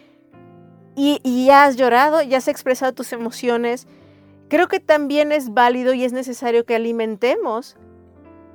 Y, 0.96 1.20
ya 1.48 1.64
has 1.64 1.76
llorado, 1.76 2.22
ya 2.22 2.38
has 2.38 2.48
expresado 2.48 2.94
tus 2.94 3.12
emociones. 3.12 3.88
Creo 4.48 4.68
que 4.68 4.80
también 4.80 5.32
es 5.32 5.56
válido 5.56 5.96
y 5.96 6.04
es 6.04 6.14
necesario 6.14 6.68
que 6.68 6.76
alimentemos 6.76 7.78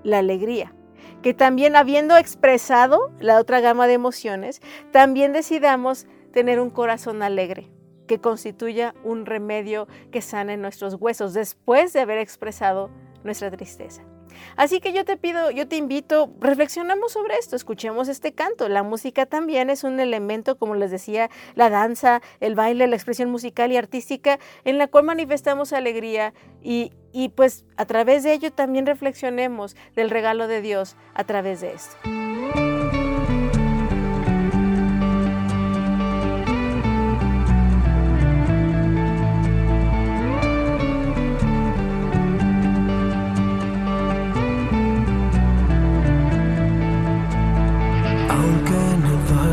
la 0.05 0.18
alegría. 0.18 0.72
Que 1.20 1.35
también 1.35 1.74
habiendo 1.74 2.16
expresado 2.16 3.11
la 3.18 3.40
otra 3.40 3.59
gama 3.59 3.88
de 3.88 3.94
emociones, 3.94 4.62
también 4.92 5.33
decidamos 5.33 6.07
tener 6.33 6.61
un 6.61 6.70
corazón 6.70 7.24
alegre 7.24 7.72
que 8.07 8.20
constituya 8.20 8.94
un 9.03 9.27
remedio 9.27 9.88
que 10.12 10.22
sane 10.22 10.57
nuestros 10.57 10.94
huesos 10.94 11.35
después 11.35 11.92
de 11.92 12.03
haber 12.03 12.18
expresado 12.18 12.88
nuestra 13.24 13.51
tristeza. 13.51 14.08
Así 14.57 14.81
que 14.81 14.92
yo 14.92 15.05
te 15.05 15.16
pido, 15.16 15.51
yo 15.51 15.68
te 15.68 15.77
invito, 15.77 16.31
reflexionamos 16.40 17.12
sobre 17.12 17.37
esto, 17.37 17.57
escuchemos 17.57 18.09
este 18.09 18.33
canto. 18.33 18.68
La 18.68 18.83
música 18.83 19.27
también 19.27 19.70
es 19.70 19.85
un 19.85 20.01
elemento, 20.01 20.57
como 20.59 20.74
les 20.74 20.90
decía, 20.90 21.31
la 21.55 21.70
danza, 21.70 22.20
el 22.40 22.55
baile, 22.55 22.87
la 22.87 22.96
expresión 22.96 23.31
musical 23.31 23.72
y 23.72 23.77
artística, 23.77 24.38
en 24.64 24.79
la 24.79 24.88
cual 24.88 25.05
manifestamos 25.05 25.72
alegría 25.72 26.35
y, 26.62 26.92
y 27.12 27.31
pues 27.31 27.64
a 27.77 27.87
través 27.87 28.22
de 28.22 28.33
ello 28.33 28.53
también 28.53 28.87
reflexionemos 28.87 29.77
del 29.94 30.11
regalo 30.11 30.46
de 30.46 30.62
Dios 30.62 30.96
a 31.14 31.24
través 31.24 31.61
de 31.61 31.72
esto. 31.72 32.78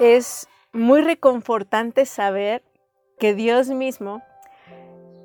Es 0.00 0.48
muy 0.72 1.00
reconfortante 1.00 2.06
saber 2.06 2.62
que 3.18 3.34
Dios 3.34 3.68
mismo 3.68 4.22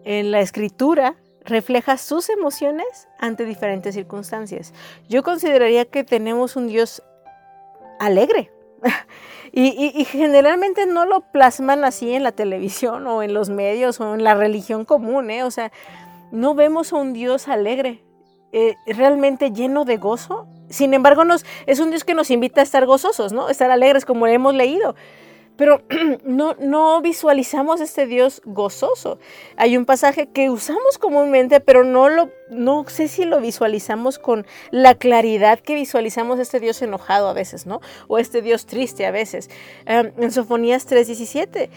en 0.03 0.31
la 0.31 0.41
escritura 0.41 1.15
refleja 1.45 1.97
sus 1.97 2.29
emociones 2.29 3.07
ante 3.19 3.45
diferentes 3.45 3.95
circunstancias. 3.95 4.73
Yo 5.09 5.23
consideraría 5.23 5.85
que 5.85 6.03
tenemos 6.03 6.55
un 6.55 6.67
Dios 6.67 7.03
alegre. 7.99 8.51
Y, 9.55 10.03
generalmente 10.05 10.87
no 10.87 11.05
lo 11.05 11.31
plasman 11.31 11.85
así 11.85 12.15
en 12.15 12.23
la 12.23 12.31
televisión 12.31 13.05
o 13.05 13.21
en 13.21 13.35
los 13.35 13.49
medios 13.49 13.99
o 13.99 14.15
en 14.15 14.23
la 14.23 14.33
religión 14.33 14.83
común, 14.83 15.29
¿eh? 15.29 15.43
O 15.43 15.51
sea, 15.51 15.71
no 16.31 16.55
vemos 16.55 16.91
a 16.91 16.95
un 16.95 17.13
Dios 17.13 17.47
alegre, 17.47 18.03
eh, 18.53 18.75
realmente 18.85 19.51
lleno 19.51 19.83
de 19.83 19.97
gozo. 19.97 20.47
Sin 20.69 20.93
embargo, 20.93 21.23
es 21.65 21.79
un 21.79 21.89
Dios 21.89 22.03
que 22.03 22.13
nos 22.13 22.29
invita 22.29 22.61
a 22.61 22.63
estar 22.63 22.85
gozosos, 22.85 23.33
¿no? 23.33 23.49
Estar 23.49 23.71
alegres, 23.71 24.05
como 24.05 24.27
hemos 24.27 24.53
leído. 24.53 24.95
Pero 25.55 25.81
no, 26.23 26.55
no 26.59 27.01
visualizamos 27.01 27.81
este 27.81 28.05
Dios 28.05 28.43
gozoso. 28.45 29.17
Hay 29.57 29.75
un 29.75 29.85
pasaje 29.85 30.27
que 30.27 30.51
usamos 30.51 30.99
comúnmente, 30.99 31.61
pero 31.61 31.83
no, 31.83 32.85
sé 32.87 33.07
si 33.07 33.25
lo 33.25 33.39
visualizamos 33.39 34.19
con 34.19 34.45
la 34.69 34.95
claridad 34.95 35.59
que 35.59 35.73
visualizamos 35.73 36.39
este 36.39 36.59
Dios 36.59 36.81
enojado 36.83 37.27
a 37.27 37.33
veces. 37.33 37.65
O 38.07 38.19
este 38.19 38.43
Dios 38.43 38.67
triste 38.67 39.05
a 39.07 39.11
veces. 39.11 39.49
Um, 39.87 40.23
en 40.23 40.31
Sofonías 40.31 40.87
3:17 40.87 41.69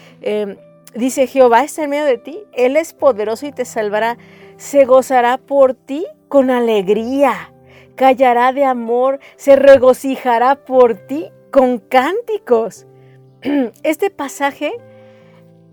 um, 0.45 0.55
dice, 0.93 1.25
Jehová 1.25 1.63
está 1.63 1.83
en 1.83 1.89
medio 1.89 2.05
de 2.05 2.17
ti, 2.17 2.43
Él 2.53 2.77
es 2.77 2.93
poderoso 2.93 3.45
y 3.47 3.51
te 3.51 3.65
salvará, 3.65 4.17
se 4.57 4.85
gozará 4.85 5.37
por 5.37 5.73
ti 5.73 6.05
con 6.27 6.49
alegría, 6.51 7.53
callará 7.95 8.53
de 8.53 8.65
amor, 8.65 9.19
se 9.35 9.55
regocijará 9.55 10.65
por 10.65 10.95
ti 10.95 11.31
con 11.51 11.79
cánticos 11.79 12.87
este 13.83 14.09
pasaje 14.09 14.73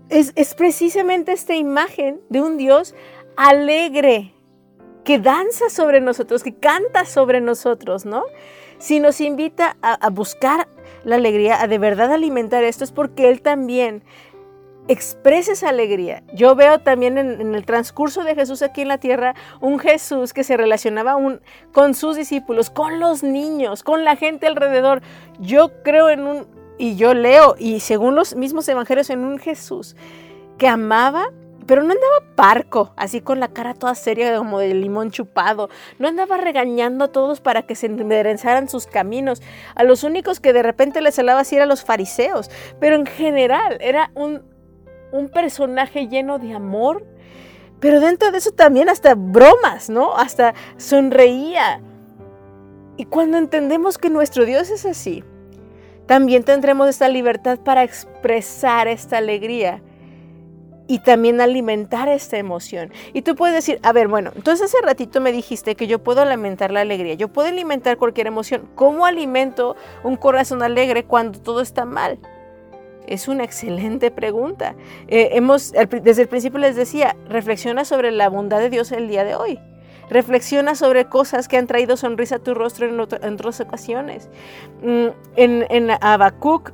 es, 0.09 0.33
es, 0.35 0.53
precisamente 0.53 1.31
esta 1.31 1.55
imagen 1.55 2.21
de 2.29 2.41
un 2.41 2.57
Dios 2.57 2.93
alegre, 3.37 4.33
que 5.03 5.19
danza 5.19 5.69
sobre 5.69 6.01
nosotros, 6.01 6.43
que 6.43 6.55
canta 6.55 7.05
sobre 7.05 7.41
nosotros, 7.41 8.05
¿no? 8.05 8.23
Si 8.77 8.99
nos 8.99 9.21
invita 9.21 9.77
a, 9.81 9.93
a 9.93 10.09
buscar 10.09 10.67
la 11.03 11.15
alegría, 11.15 11.61
a 11.61 11.67
de 11.67 11.77
verdad 11.77 12.11
alimentar 12.11 12.63
esto, 12.63 12.83
es 12.83 12.91
porque 12.91 13.29
Él 13.29 13.41
también 13.41 14.03
expresa 14.87 15.53
esa 15.53 15.69
alegría. 15.69 16.23
Yo 16.33 16.55
veo 16.55 16.79
también 16.79 17.17
en, 17.17 17.55
el 17.55 17.65
transcurso 17.65 18.23
de 18.23 18.35
Jesús 18.35 18.61
aquí 18.61 18.81
en 18.81 18.87
la 18.87 18.97
tierra 18.97 19.35
un 19.61 19.79
Jesús 19.79 20.33
que 20.33 20.43
se 20.43 20.57
relacionaba 20.57 21.15
con 21.71 21.93
sus 21.93 22.15
discípulos, 22.15 22.69
con 22.69 22.99
los 22.99 23.23
niños, 23.23 23.83
con 23.83 24.03
la 24.03 24.15
gente 24.15 24.47
alrededor. 24.47 25.01
Yo 25.39 25.81
creo 25.83 26.09
en 26.09 26.21
un, 26.21 26.47
y 26.77 26.95
yo 26.95 27.13
leo, 27.13 27.55
y 27.57 27.79
según 27.79 28.15
los 28.15 28.35
mismos 28.35 28.67
evangelios, 28.67 29.09
en 29.09 29.25
un 29.25 29.39
Jesús 29.39 29.95
que 30.57 30.67
amaba, 30.67 31.31
pero 31.65 31.81
no 31.81 31.93
andaba 31.93 32.35
parco, 32.35 32.93
así 32.95 33.21
con 33.21 33.39
la 33.39 33.47
cara 33.47 33.73
toda 33.73 33.95
seria 33.95 34.37
como 34.37 34.59
de 34.59 34.73
limón 34.75 35.09
chupado. 35.09 35.69
No 35.97 36.07
andaba 36.07 36.37
regañando 36.37 37.05
a 37.05 37.07
todos 37.07 37.41
para 37.41 37.63
que 37.63 37.75
se 37.75 37.87
enderezaran 37.87 38.69
sus 38.69 38.85
caminos. 38.85 39.41
A 39.73 39.83
los 39.83 40.03
únicos 40.03 40.39
que 40.39 40.53
de 40.53 40.61
repente 40.61 41.01
les 41.01 41.17
hablaba 41.17 41.39
así 41.39 41.55
eran 41.55 41.69
los 41.69 41.83
fariseos, 41.83 42.51
pero 42.79 42.95
en 42.95 43.07
general 43.07 43.79
era 43.81 44.11
un, 44.13 44.43
un 45.17 45.29
personaje 45.29 46.07
lleno 46.07 46.39
de 46.39 46.53
amor, 46.53 47.05
pero 47.79 47.99
dentro 47.99 48.31
de 48.31 48.37
eso 48.37 48.51
también 48.51 48.89
hasta 48.89 49.15
bromas, 49.15 49.89
¿no? 49.89 50.15
Hasta 50.15 50.53
sonreía. 50.77 51.81
Y 52.97 53.05
cuando 53.05 53.37
entendemos 53.37 53.97
que 53.97 54.09
nuestro 54.09 54.45
Dios 54.45 54.69
es 54.69 54.85
así, 54.85 55.23
también 56.05 56.43
tendremos 56.43 56.87
esta 56.87 57.09
libertad 57.09 57.59
para 57.59 57.83
expresar 57.83 58.87
esta 58.87 59.17
alegría 59.17 59.81
y 60.87 60.99
también 60.99 61.41
alimentar 61.41 62.07
esta 62.07 62.37
emoción. 62.37 62.91
Y 63.13 63.23
tú 63.23 63.35
puedes 63.35 63.55
decir, 63.55 63.79
a 63.81 63.91
ver, 63.91 64.07
bueno, 64.07 64.31
entonces 64.35 64.65
hace 64.65 64.85
ratito 64.85 65.19
me 65.19 65.31
dijiste 65.31 65.75
que 65.75 65.87
yo 65.87 65.99
puedo 65.99 66.21
alimentar 66.21 66.71
la 66.71 66.81
alegría, 66.81 67.15
yo 67.15 67.27
puedo 67.27 67.47
alimentar 67.47 67.97
cualquier 67.97 68.27
emoción. 68.27 68.69
¿Cómo 68.75 69.05
alimento 69.05 69.75
un 70.03 70.15
corazón 70.15 70.61
alegre 70.61 71.03
cuando 71.03 71.39
todo 71.39 71.61
está 71.61 71.85
mal? 71.85 72.19
Es 73.07 73.27
una 73.27 73.43
excelente 73.43 74.11
pregunta. 74.11 74.75
Eh, 75.07 75.29
hemos, 75.33 75.71
desde 75.71 76.23
el 76.23 76.27
principio 76.27 76.59
les 76.59 76.75
decía, 76.75 77.15
reflexiona 77.27 77.85
sobre 77.85 78.11
la 78.11 78.29
bondad 78.29 78.59
de 78.59 78.69
Dios 78.69 78.91
el 78.91 79.07
día 79.07 79.23
de 79.23 79.35
hoy. 79.35 79.59
Reflexiona 80.09 80.75
sobre 80.75 81.05
cosas 81.05 81.47
que 81.47 81.57
han 81.57 81.67
traído 81.67 81.97
sonrisa 81.97 82.35
a 82.35 82.39
tu 82.39 82.53
rostro 82.53 82.87
en, 82.87 82.99
otras 82.99 83.59
ocasiones. 83.59 84.29
Mm, 84.83 85.07
en, 85.35 85.65
en 85.69 85.91
Habacuc 85.99 86.71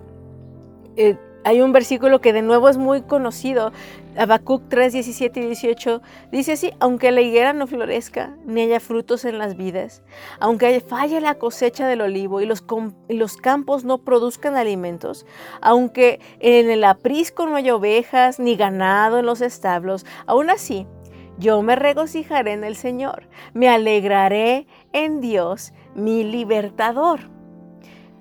eh, 0.97 1.17
hay 1.43 1.61
un 1.61 1.71
versículo 1.71 2.21
que 2.21 2.33
de 2.33 2.41
nuevo 2.41 2.69
es 2.69 2.77
muy 2.77 3.01
conocido. 3.01 3.71
Habacuc 4.17 4.63
3, 4.67 4.93
17 4.93 5.39
y 5.39 5.45
18 5.47 6.01
dice 6.31 6.53
así, 6.53 6.73
aunque 6.79 7.11
la 7.11 7.21
higuera 7.21 7.53
no 7.53 7.65
florezca, 7.65 8.35
ni 8.45 8.61
haya 8.61 8.79
frutos 8.79 9.23
en 9.23 9.37
las 9.37 9.55
vidas, 9.55 10.03
aunque 10.39 10.81
falle 10.81 11.21
la 11.21 11.35
cosecha 11.35 11.87
del 11.87 12.01
olivo 12.01 12.41
y 12.41 12.45
los, 12.45 12.65
los 13.07 13.37
campos 13.37 13.85
no 13.85 13.99
produzcan 13.99 14.55
alimentos, 14.55 15.25
aunque 15.61 16.19
en 16.39 16.69
el 16.69 16.83
aprisco 16.83 17.45
no 17.45 17.55
haya 17.55 17.75
ovejas 17.75 18.39
ni 18.39 18.55
ganado 18.55 19.19
en 19.19 19.25
los 19.25 19.41
establos, 19.41 20.05
aún 20.25 20.49
así 20.49 20.87
yo 21.37 21.61
me 21.61 21.75
regocijaré 21.75 22.51
en 22.53 22.63
el 22.63 22.75
Señor, 22.75 23.27
me 23.53 23.69
alegraré 23.69 24.67
en 24.93 25.21
Dios, 25.21 25.73
mi 25.95 26.23
libertador. 26.23 27.21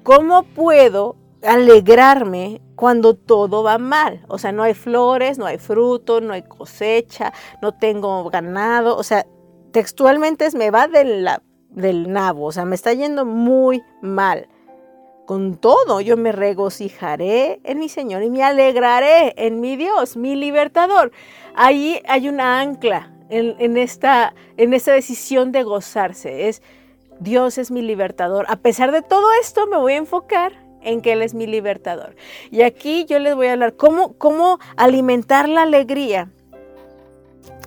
¿Cómo 0.05 0.45
puedo 0.45 1.17
alegrarme 1.43 2.61
cuando 2.77 3.15
todo 3.15 3.63
va 3.63 3.79
mal? 3.79 4.25
O 4.29 4.39
sea, 4.39 4.53
no 4.53 4.63
hay 4.63 4.75
flores, 4.75 5.39
no 5.39 5.47
hay 5.47 5.59
fruto, 5.59 6.21
no 6.21 6.33
hay 6.33 6.43
cosecha, 6.43 7.33
no 7.63 7.73
tengo 7.73 8.29
ganado. 8.31 8.97
O 8.97 9.03
sea, 9.03 9.27
textualmente 9.73 10.49
me 10.57 10.71
va 10.71 10.89
del, 10.89 11.29
del 11.71 12.13
nabo, 12.13 12.47
o 12.47 12.53
sea, 12.53 12.65
me 12.65 12.75
está 12.75 12.93
yendo 12.93 13.25
muy 13.25 13.83
mal. 14.03 14.49
Con 15.27 15.59
todo, 15.59 16.01
yo 16.01 16.17
me 16.17 16.33
regocijaré 16.33 17.61
en 17.63 17.79
mi 17.79 17.89
Señor 17.89 18.25
y 18.25 18.31
me 18.31 18.43
alegraré 18.43 19.33
en 19.37 19.61
mi 19.61 19.77
Dios, 19.77 20.17
mi 20.17 20.35
libertador. 20.35 21.13
Ahí 21.55 22.03
hay 22.09 22.29
una 22.29 22.61
ancla 22.61 23.13
en 23.29 23.77
esta 23.77 24.35
decisión 24.57 25.53
de 25.53 25.63
gozarse. 25.63 26.49
Es 26.49 26.63
Dios 27.21 27.59
es 27.59 27.71
mi 27.71 27.83
libertador. 27.83 28.47
A 28.49 28.57
pesar 28.57 28.91
de 28.91 29.03
todo 29.03 29.29
esto, 29.41 29.67
me 29.67 29.77
voy 29.77 29.93
a 29.93 29.99
enfocar 29.99 30.53
en 30.83 31.01
que 31.01 31.13
Él 31.13 31.23
es 31.23 31.35
mi 31.35 31.47
libertador. 31.47 32.15
Y 32.51 32.63
aquí 32.63 33.05
yo 33.07 33.19
les 33.19 33.35
voy 33.35 33.49
a 33.49 33.53
hablar 33.53 33.75
cómo, 33.75 34.15
cómo 34.15 34.59
alimentar 34.77 35.49
la 35.49 35.63
alegría. 35.63 36.31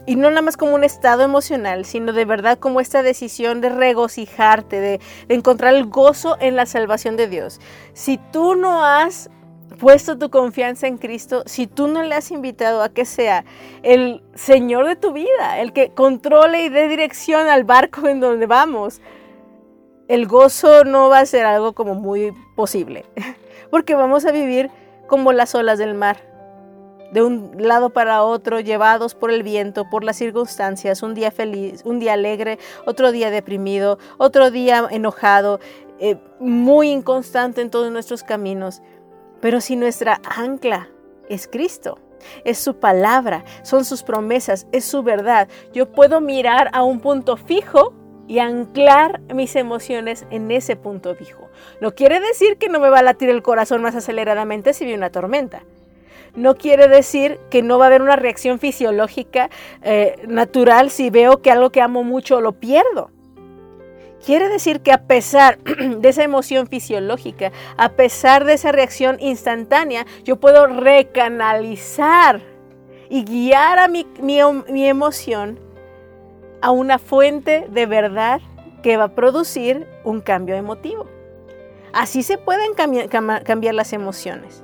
Y 0.05 0.17
no 0.17 0.29
nada 0.29 0.41
más 0.41 0.57
como 0.57 0.75
un 0.75 0.83
estado 0.83 1.23
emocional, 1.23 1.85
sino 1.85 2.11
de 2.11 2.25
verdad 2.25 2.59
como 2.59 2.81
esta 2.81 3.03
decisión 3.03 3.61
de 3.61 3.69
regocijarte, 3.69 4.79
de, 4.79 4.99
de 5.27 5.35
encontrar 5.35 5.73
el 5.73 5.85
gozo 5.85 6.35
en 6.41 6.57
la 6.57 6.65
salvación 6.65 7.15
de 7.15 7.27
Dios. 7.27 7.61
Si 7.93 8.19
tú 8.31 8.55
no 8.55 8.83
has 8.83 9.29
puesto 9.79 10.17
tu 10.17 10.29
confianza 10.29 10.87
en 10.87 10.97
Cristo, 10.97 11.43
si 11.45 11.67
tú 11.67 11.87
no 11.87 12.03
le 12.03 12.15
has 12.15 12.31
invitado 12.31 12.81
a 12.81 12.89
que 12.89 13.05
sea 13.05 13.45
el 13.81 14.23
Señor 14.35 14.87
de 14.87 14.95
tu 14.95 15.13
vida, 15.13 15.59
el 15.59 15.73
que 15.73 15.89
controle 15.89 16.63
y 16.63 16.69
dé 16.69 16.87
dirección 16.87 17.47
al 17.47 17.63
barco 17.63 18.07
en 18.07 18.19
donde 18.19 18.45
vamos, 18.45 19.01
el 20.07 20.27
gozo 20.27 20.83
no 20.83 21.09
va 21.09 21.19
a 21.19 21.25
ser 21.25 21.45
algo 21.45 21.73
como 21.73 21.95
muy 21.95 22.33
posible, 22.55 23.05
porque 23.69 23.95
vamos 23.95 24.25
a 24.25 24.31
vivir 24.31 24.69
como 25.07 25.31
las 25.31 25.55
olas 25.55 25.79
del 25.79 25.93
mar, 25.93 26.17
de 27.11 27.21
un 27.21 27.51
lado 27.57 27.91
para 27.91 28.23
otro, 28.23 28.59
llevados 28.59 29.13
por 29.13 29.31
el 29.31 29.43
viento, 29.43 29.89
por 29.89 30.03
las 30.03 30.17
circunstancias, 30.17 31.03
un 31.03 31.13
día 31.13 31.29
feliz, 31.29 31.83
un 31.85 31.99
día 31.99 32.13
alegre, 32.13 32.57
otro 32.85 33.11
día 33.11 33.29
deprimido, 33.29 33.99
otro 34.17 34.49
día 34.49 34.87
enojado, 34.89 35.59
eh, 35.99 36.17
muy 36.39 36.89
inconstante 36.89 37.61
en 37.61 37.69
todos 37.69 37.91
nuestros 37.91 38.23
caminos. 38.23 38.81
Pero 39.41 39.61
si 39.61 39.75
nuestra 39.75 40.19
ancla 40.23 40.89
es 41.29 41.47
Cristo, 41.47 41.99
es 42.45 42.57
su 42.57 42.77
palabra, 42.77 43.43
son 43.61 43.85
sus 43.85 44.01
promesas, 44.01 44.65
es 44.71 44.83
su 44.83 45.03
verdad, 45.03 45.47
yo 45.71 45.91
puedo 45.91 46.19
mirar 46.19 46.69
a 46.73 46.83
un 46.83 46.99
punto 46.99 47.37
fijo 47.37 47.93
y 48.27 48.39
anclar 48.39 49.21
mis 49.33 49.55
emociones 49.55 50.25
en 50.29 50.49
ese 50.51 50.75
punto 50.75 51.13
fijo. 51.15 51.49
No 51.81 51.93
quiere 51.93 52.19
decir 52.19 52.57
que 52.57 52.69
no 52.69 52.79
me 52.79 52.89
va 52.89 52.99
a 52.99 53.03
latir 53.03 53.29
el 53.29 53.43
corazón 53.43 53.81
más 53.81 53.95
aceleradamente 53.95 54.73
si 54.73 54.85
vi 54.85 54.93
una 54.93 55.11
tormenta. 55.11 55.63
No 56.35 56.55
quiere 56.55 56.87
decir 56.87 57.39
que 57.51 57.61
no 57.61 57.77
va 57.77 57.85
a 57.85 57.87
haber 57.89 58.01
una 58.01 58.15
reacción 58.15 58.59
fisiológica 58.59 59.49
eh, 59.83 60.15
natural 60.27 60.89
si 60.89 61.09
veo 61.09 61.41
que 61.41 61.51
algo 61.51 61.69
que 61.69 61.81
amo 61.81 62.03
mucho 62.03 62.41
lo 62.41 62.53
pierdo. 62.53 63.11
Quiere 64.25 64.47
decir 64.47 64.79
que 64.79 64.93
a 64.93 65.03
pesar 65.03 65.59
de 65.63 66.09
esa 66.09 66.23
emoción 66.23 66.67
fisiológica, 66.67 67.51
a 67.77 67.89
pesar 67.89 68.45
de 68.45 68.53
esa 68.53 68.71
reacción 68.71 69.17
instantánea, 69.19 70.07
yo 70.23 70.37
puedo 70.37 70.65
recanalizar 70.65 72.41
y 73.09 73.25
guiar 73.25 73.77
a 73.77 73.87
mi, 73.87 74.07
mi 74.21 74.87
emoción 74.87 75.59
a 76.63 76.71
una 76.71 76.97
fuente 76.97 77.67
de 77.69 77.85
verdad 77.85 78.39
que 78.83 78.95
va 78.95 79.03
a 79.03 79.15
producir 79.15 79.85
un 80.05 80.21
cambio 80.21 80.55
emotivo. 80.55 81.07
Así 81.91 82.23
se 82.23 82.37
pueden 82.37 82.73
cambiar, 82.73 83.75
las 83.75 83.91
emociones. 83.91 84.63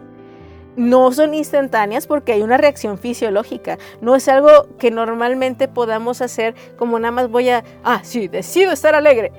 No 0.78 1.12
son 1.12 1.34
instantáneas 1.34 2.08
porque 2.08 2.32
hay 2.32 2.42
una 2.42 2.56
reacción 2.56 2.98
fisiológica. 2.98 3.78
No 4.00 4.16
es 4.16 4.30
algo 4.30 4.50
que 4.78 4.92
normalmente 4.92 5.68
podamos 5.68 6.22
hacer 6.22 6.56
como 6.78 6.98
nada 7.00 7.12
más 7.12 7.30
voy 7.30 7.50
a, 7.50 7.66
ah, 7.84 8.00
sí, 8.04 8.30
decido 8.30 8.72
estar 8.72 8.96
alegre. 8.96 9.34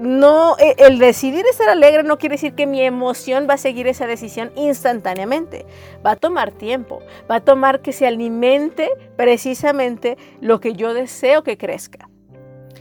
No, 0.00 0.56
e, 0.58 0.76
el 0.78 0.98
decidir 0.98 1.44
estar 1.44 1.68
alegre 1.68 2.02
no 2.04 2.16
quiere 2.16 2.36
decir 2.36 2.54
que 2.54 2.66
mi 2.66 2.80
emoción 2.80 3.46
va 3.48 3.54
a 3.54 3.58
seguir 3.58 3.86
esa 3.86 4.06
decisión 4.06 4.50
instantáneamente. 4.56 5.66
Va 6.04 6.12
a 6.12 6.16
tomar 6.16 6.52
tiempo, 6.52 7.00
va 7.30 7.36
a 7.36 7.40
tomar 7.40 7.82
que 7.82 7.92
se 7.92 8.06
alimente 8.06 8.88
precisamente 9.16 10.16
lo 10.40 10.58
que 10.58 10.72
yo 10.72 10.94
deseo 10.94 11.42
que 11.42 11.58
crezca. 11.58 12.08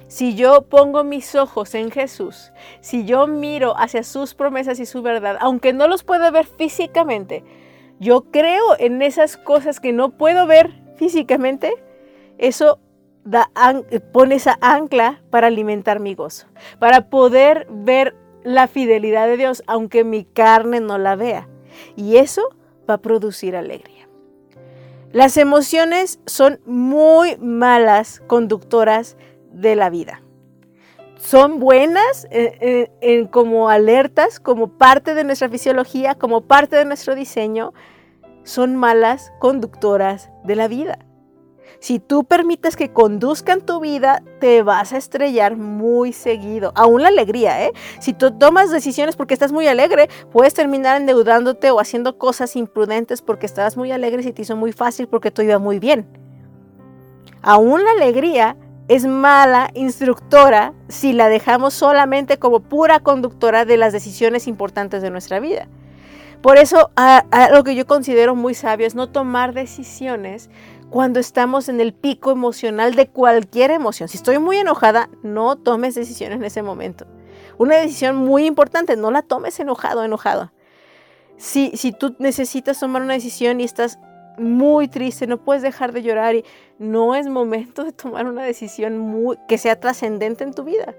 Si 0.08 0.34
yo 0.36 0.62
pongo 0.62 1.04
mis 1.04 1.36
ojos 1.36 1.76
en 1.76 1.92
Jesús, 1.92 2.54
si 2.80 3.04
yo 3.04 3.28
miro 3.28 3.78
hacia 3.78 4.04
sus 4.04 4.34
promesas 4.34 4.80
y 4.80 4.86
su 4.86 5.02
verdad, 5.02 5.36
aunque 5.42 5.74
no 5.74 5.90
los 5.90 6.06
pueda 6.06 6.32
ver 6.32 6.46
físicamente, 6.46 7.44
yo 8.00 8.32
creo 8.32 8.80
en 8.80 9.02
esas 9.02 9.36
cosas 9.36 9.82
que 9.82 9.92
no 9.92 10.12
puedo 10.12 10.48
ver 10.48 10.72
físicamente, 10.96 11.74
eso 12.38 12.80
pone 14.12 14.36
esa 14.36 14.58
ancla 14.62 15.22
para 15.30 15.48
alimentar 15.48 16.00
mi 16.00 16.16
gozo, 16.16 16.48
para 16.80 17.10
poder 17.10 17.68
ver 17.70 18.16
la 18.44 18.68
fidelidad 18.68 19.28
de 19.28 19.38
Dios, 19.38 19.64
aunque 19.68 20.04
mi 20.04 20.26
carne 20.26 20.80
no 20.80 20.98
la 20.98 21.16
vea. 21.16 21.48
Y 21.96 22.18
eso 22.18 22.42
va 22.90 22.96
a 22.96 23.02
producir 23.02 23.56
alegría. 23.56 24.08
Las 25.12 25.38
emociones 25.38 26.20
son 26.26 26.60
muy 26.66 27.36
malas 27.38 28.22
conductoras 28.28 29.18
de 29.52 29.76
la 29.76 29.90
vida. 29.90 30.22
Son 31.18 31.60
buenas 31.60 32.28
eh, 32.32 32.90
eh, 33.02 33.28
como 33.30 33.70
alertas, 33.70 34.40
como 34.40 34.78
parte 34.78 35.16
de 35.16 35.24
nuestra 35.24 35.50
fisiología, 35.50 36.16
como 36.16 36.42
parte 36.42 36.76
de 36.76 36.86
nuestro 36.86 37.16
diseño. 37.16 37.74
Son 38.44 38.76
malas 38.76 39.34
conductoras 39.40 40.30
de 40.44 40.56
la 40.56 40.68
vida. 40.68 41.00
Si 41.80 42.00
tú 42.00 42.26
permites 42.26 42.76
que 42.76 42.92
conduzcan 42.92 43.62
tu 43.62 43.80
vida, 43.80 44.22
te 44.42 44.64
vas 44.64 44.92
a 44.92 44.98
estrellar 44.98 45.56
muy 45.56 46.12
seguido. 46.12 46.74
Aún 46.76 47.02
la 47.04 47.08
alegría, 47.08 47.64
¿eh? 47.64 47.72
Si 48.00 48.14
tú 48.14 48.38
tomas 48.38 48.70
decisiones 48.70 49.16
porque 49.16 49.34
estás 49.34 49.54
muy 49.54 49.66
alegre, 49.68 50.10
puedes 50.32 50.54
terminar 50.54 51.00
endeudándote 51.00 51.72
o 51.72 51.80
haciendo 51.80 52.18
cosas 52.18 52.58
imprudentes 52.58 53.22
porque 53.22 53.46
estabas 53.46 53.78
muy 53.78 53.94
alegre 53.94 54.24
y 54.24 54.34
te 54.34 54.42
hizo 54.42 54.58
muy 54.58 54.74
fácil 54.74 55.08
porque 55.08 55.32
todo 55.32 55.46
iba 55.46 55.58
muy 55.58 55.80
bien. 55.80 56.06
Aún 57.42 57.86
la 57.86 57.92
alegría 57.92 58.58
es 58.90 59.06
mala 59.06 59.70
instructora 59.74 60.74
si 60.90 61.14
la 61.14 61.30
dejamos 61.30 61.74
solamente 61.74 62.40
como 62.40 62.60
pura 62.60 63.00
conductora 63.00 63.64
de 63.64 63.78
las 63.78 63.94
decisiones 63.94 64.48
importantes 64.48 65.02
de 65.02 65.12
nuestra 65.12 65.40
vida. 65.40 65.70
Por 66.42 66.58
eso, 66.58 66.90
lo 67.52 67.64
que 67.66 67.76
yo 67.76 67.86
considero 67.86 68.34
muy 68.34 68.54
sabio 68.54 68.88
es 68.88 68.96
no 68.96 69.10
tomar 69.10 69.54
decisiones 69.54 70.50
cuando 70.90 71.20
estamos 71.20 71.70
en 71.70 71.80
el 71.80 71.94
pico 71.94 72.32
emocional 72.32 72.96
de 72.96 73.08
cualquier 73.08 73.72
emoción. 73.72 74.10
Si 74.10 74.18
estoy 74.18 74.40
muy 74.40 74.58
enojada, 74.58 75.10
no 75.24 75.56
tomes 75.56 75.96
decisiones 75.96 76.38
en 76.38 76.46
ese 76.46 76.64
momento. 76.64 77.06
Una 77.58 77.76
decisión 77.76 78.16
muy 78.16 78.46
importante, 78.46 78.96
no 78.96 79.12
la 79.12 79.22
tomes 79.22 79.60
enojado, 79.60 80.04
enojado. 80.04 80.52
Si, 81.38 81.72
si 81.76 81.92
tú 81.92 82.16
necesitas 82.20 82.80
tomar 82.80 83.02
una 83.02 83.14
decisión 83.14 83.62
y 83.62 83.64
estás 83.64 84.00
muy 84.38 84.88
triste, 84.88 85.28
no 85.28 85.38
puedes 85.38 85.62
dejar 85.62 85.92
de 85.92 86.02
llorar 86.02 86.36
y 86.36 86.46
no 86.80 87.16
es 87.16 87.28
momento 87.28 87.84
de 87.84 87.92
tomar 87.92 88.26
una 88.26 88.44
decisión 88.44 89.38
que 89.48 89.58
sea 89.58 89.80
trascendente 89.80 90.44
en 90.44 90.54
tu 90.54 90.64
vida. 90.64 90.96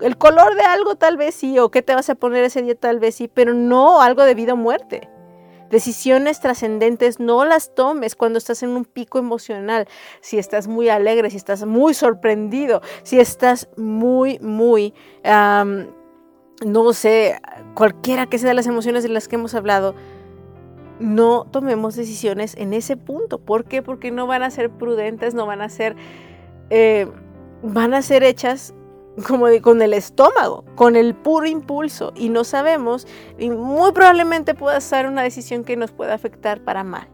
El 0.00 0.16
color 0.16 0.54
de 0.54 0.62
algo 0.62 0.96
tal 0.96 1.16
vez 1.16 1.34
sí, 1.34 1.58
o 1.58 1.70
qué 1.70 1.82
te 1.82 1.94
vas 1.94 2.08
a 2.08 2.14
poner 2.14 2.44
ese 2.44 2.62
día 2.62 2.74
tal 2.74 2.98
vez 2.98 3.16
sí, 3.16 3.28
pero 3.28 3.52
no 3.52 4.00
algo 4.00 4.24
de 4.24 4.34
vida 4.34 4.54
o 4.54 4.56
muerte. 4.56 5.08
Decisiones 5.70 6.40
trascendentes 6.40 7.20
no 7.20 7.44
las 7.44 7.74
tomes 7.74 8.16
cuando 8.16 8.38
estás 8.38 8.62
en 8.62 8.70
un 8.70 8.84
pico 8.84 9.18
emocional, 9.18 9.86
si 10.20 10.38
estás 10.38 10.66
muy 10.66 10.88
alegre, 10.88 11.30
si 11.30 11.36
estás 11.36 11.66
muy 11.66 11.94
sorprendido, 11.94 12.80
si 13.02 13.20
estás 13.20 13.68
muy, 13.76 14.38
muy, 14.38 14.94
no 16.64 16.92
sé, 16.92 17.40
cualquiera 17.74 18.26
que 18.26 18.38
sea 18.38 18.54
las 18.54 18.66
emociones 18.66 19.02
de 19.02 19.10
las 19.10 19.28
que 19.28 19.36
hemos 19.36 19.54
hablado, 19.54 19.94
no 21.00 21.46
tomemos 21.50 21.94
decisiones 21.96 22.56
en 22.56 22.72
ese 22.72 22.96
punto. 22.96 23.38
¿Por 23.38 23.64
qué? 23.64 23.82
Porque 23.82 24.10
no 24.10 24.26
van 24.26 24.42
a 24.42 24.50
ser 24.50 24.70
prudentes, 24.70 25.34
no 25.34 25.46
van 25.46 25.60
a 25.60 25.68
ser, 25.68 25.96
eh, 26.70 27.06
van 27.62 27.94
a 27.94 28.02
ser 28.02 28.24
hechas 28.24 28.74
como 29.26 29.46
con 29.62 29.82
el 29.82 29.94
estómago, 29.94 30.64
con 30.74 30.96
el 30.96 31.14
puro 31.14 31.46
impulso 31.46 32.12
y 32.14 32.28
no 32.28 32.44
sabemos 32.44 33.06
y 33.38 33.50
muy 33.50 33.92
probablemente 33.92 34.54
pueda 34.54 34.80
ser 34.80 35.06
una 35.06 35.22
decisión 35.22 35.64
que 35.64 35.76
nos 35.76 35.92
pueda 35.92 36.14
afectar 36.14 36.60
para 36.62 36.84
mal. 36.84 37.08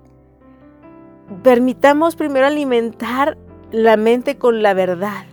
Permitamos 1.42 2.16
primero 2.16 2.46
alimentar 2.46 3.38
la 3.70 3.96
mente 3.96 4.36
con 4.36 4.62
la 4.62 4.74
verdad. 4.74 5.24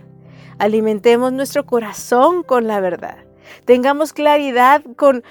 Alimentemos 0.58 1.32
nuestro 1.32 1.66
corazón 1.66 2.42
con 2.42 2.66
la 2.66 2.80
verdad. 2.80 3.18
Tengamos 3.64 4.12
claridad 4.12 4.82
con, 4.96 5.22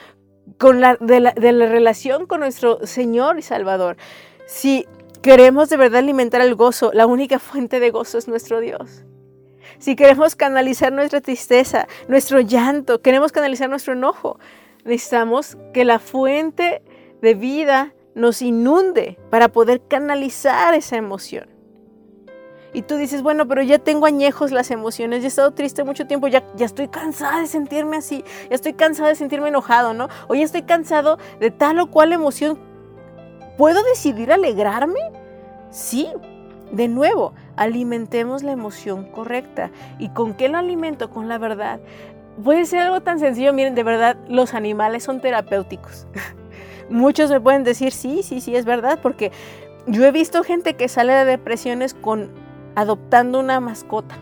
con 0.57 0.81
la, 0.81 0.97
de, 0.99 1.19
la, 1.19 1.31
de 1.31 1.51
la 1.51 1.65
relación 1.65 2.27
con 2.27 2.41
nuestro 2.41 2.85
Señor 2.85 3.39
y 3.39 3.41
Salvador. 3.41 3.97
Si 4.45 4.85
queremos 5.21 5.69
de 5.69 5.77
verdad 5.77 5.99
alimentar 5.99 6.41
el 6.41 6.55
gozo, 6.55 6.91
la 6.93 7.07
única 7.07 7.39
fuente 7.39 7.79
de 7.79 7.89
gozo 7.89 8.17
es 8.17 8.27
nuestro 8.27 8.59
Dios 8.59 9.05
si 9.81 9.95
queremos 9.95 10.35
canalizar 10.35 10.93
nuestra 10.93 11.21
tristeza, 11.21 11.87
nuestro 12.07 12.39
llanto, 12.39 13.01
queremos 13.01 13.31
canalizar 13.31 13.67
nuestro 13.67 13.93
enojo, 13.93 14.37
necesitamos 14.85 15.57
que 15.73 15.85
la 15.85 15.97
fuente 15.97 16.83
de 17.23 17.33
vida 17.33 17.95
nos 18.13 18.43
inunde 18.43 19.17
para 19.31 19.47
poder 19.47 19.81
canalizar 19.87 20.75
esa 20.75 20.97
emoción. 20.97 21.49
Y 22.73 22.83
tú 22.83 22.95
dices, 22.95 23.23
bueno, 23.23 23.47
pero 23.47 23.63
ya 23.63 23.79
tengo 23.79 24.05
añejos 24.05 24.51
las 24.51 24.69
emociones, 24.69 25.21
ya 25.21 25.25
he 25.25 25.27
estado 25.29 25.51
triste 25.51 25.83
mucho 25.83 26.05
tiempo, 26.05 26.27
ya, 26.27 26.43
ya 26.55 26.67
estoy 26.67 26.87
cansada 26.87 27.39
de 27.39 27.47
sentirme 27.47 27.97
así, 27.97 28.23
ya 28.51 28.55
estoy 28.55 28.73
cansada 28.73 29.09
de 29.09 29.15
sentirme 29.15 29.47
enojado, 29.47 29.95
¿no? 29.95 30.09
O 30.27 30.35
ya 30.35 30.43
estoy 30.43 30.61
cansado 30.61 31.17
de 31.39 31.49
tal 31.49 31.79
o 31.79 31.87
cual 31.87 32.13
emoción. 32.13 32.59
¿Puedo 33.57 33.81
decidir 33.81 34.31
alegrarme? 34.31 34.99
Sí, 35.71 36.07
de 36.71 36.87
nuevo, 36.87 37.33
alimentemos 37.55 38.43
la 38.43 38.51
emoción 38.53 39.05
correcta. 39.11 39.71
¿Y 39.99 40.09
con 40.09 40.33
qué 40.33 40.47
lo 40.49 40.57
alimento? 40.57 41.09
Con 41.09 41.27
la 41.27 41.37
verdad. 41.37 41.79
Puede 42.43 42.65
ser 42.65 42.79
algo 42.83 43.01
tan 43.01 43.19
sencillo, 43.19 43.53
miren, 43.53 43.75
de 43.75 43.83
verdad, 43.83 44.15
los 44.29 44.53
animales 44.53 45.03
son 45.03 45.19
terapéuticos. 45.21 46.07
Muchos 46.89 47.29
me 47.29 47.39
pueden 47.41 47.63
decir, 47.63 47.91
sí, 47.91 48.23
sí, 48.23 48.41
sí, 48.41 48.55
es 48.55 48.65
verdad, 48.65 48.99
porque 49.01 49.31
yo 49.87 50.05
he 50.05 50.11
visto 50.11 50.43
gente 50.43 50.75
que 50.75 50.87
sale 50.87 51.13
de 51.13 51.25
depresiones 51.25 51.93
con 51.93 52.29
adoptando 52.75 53.39
una 53.39 53.59
mascota. 53.59 54.15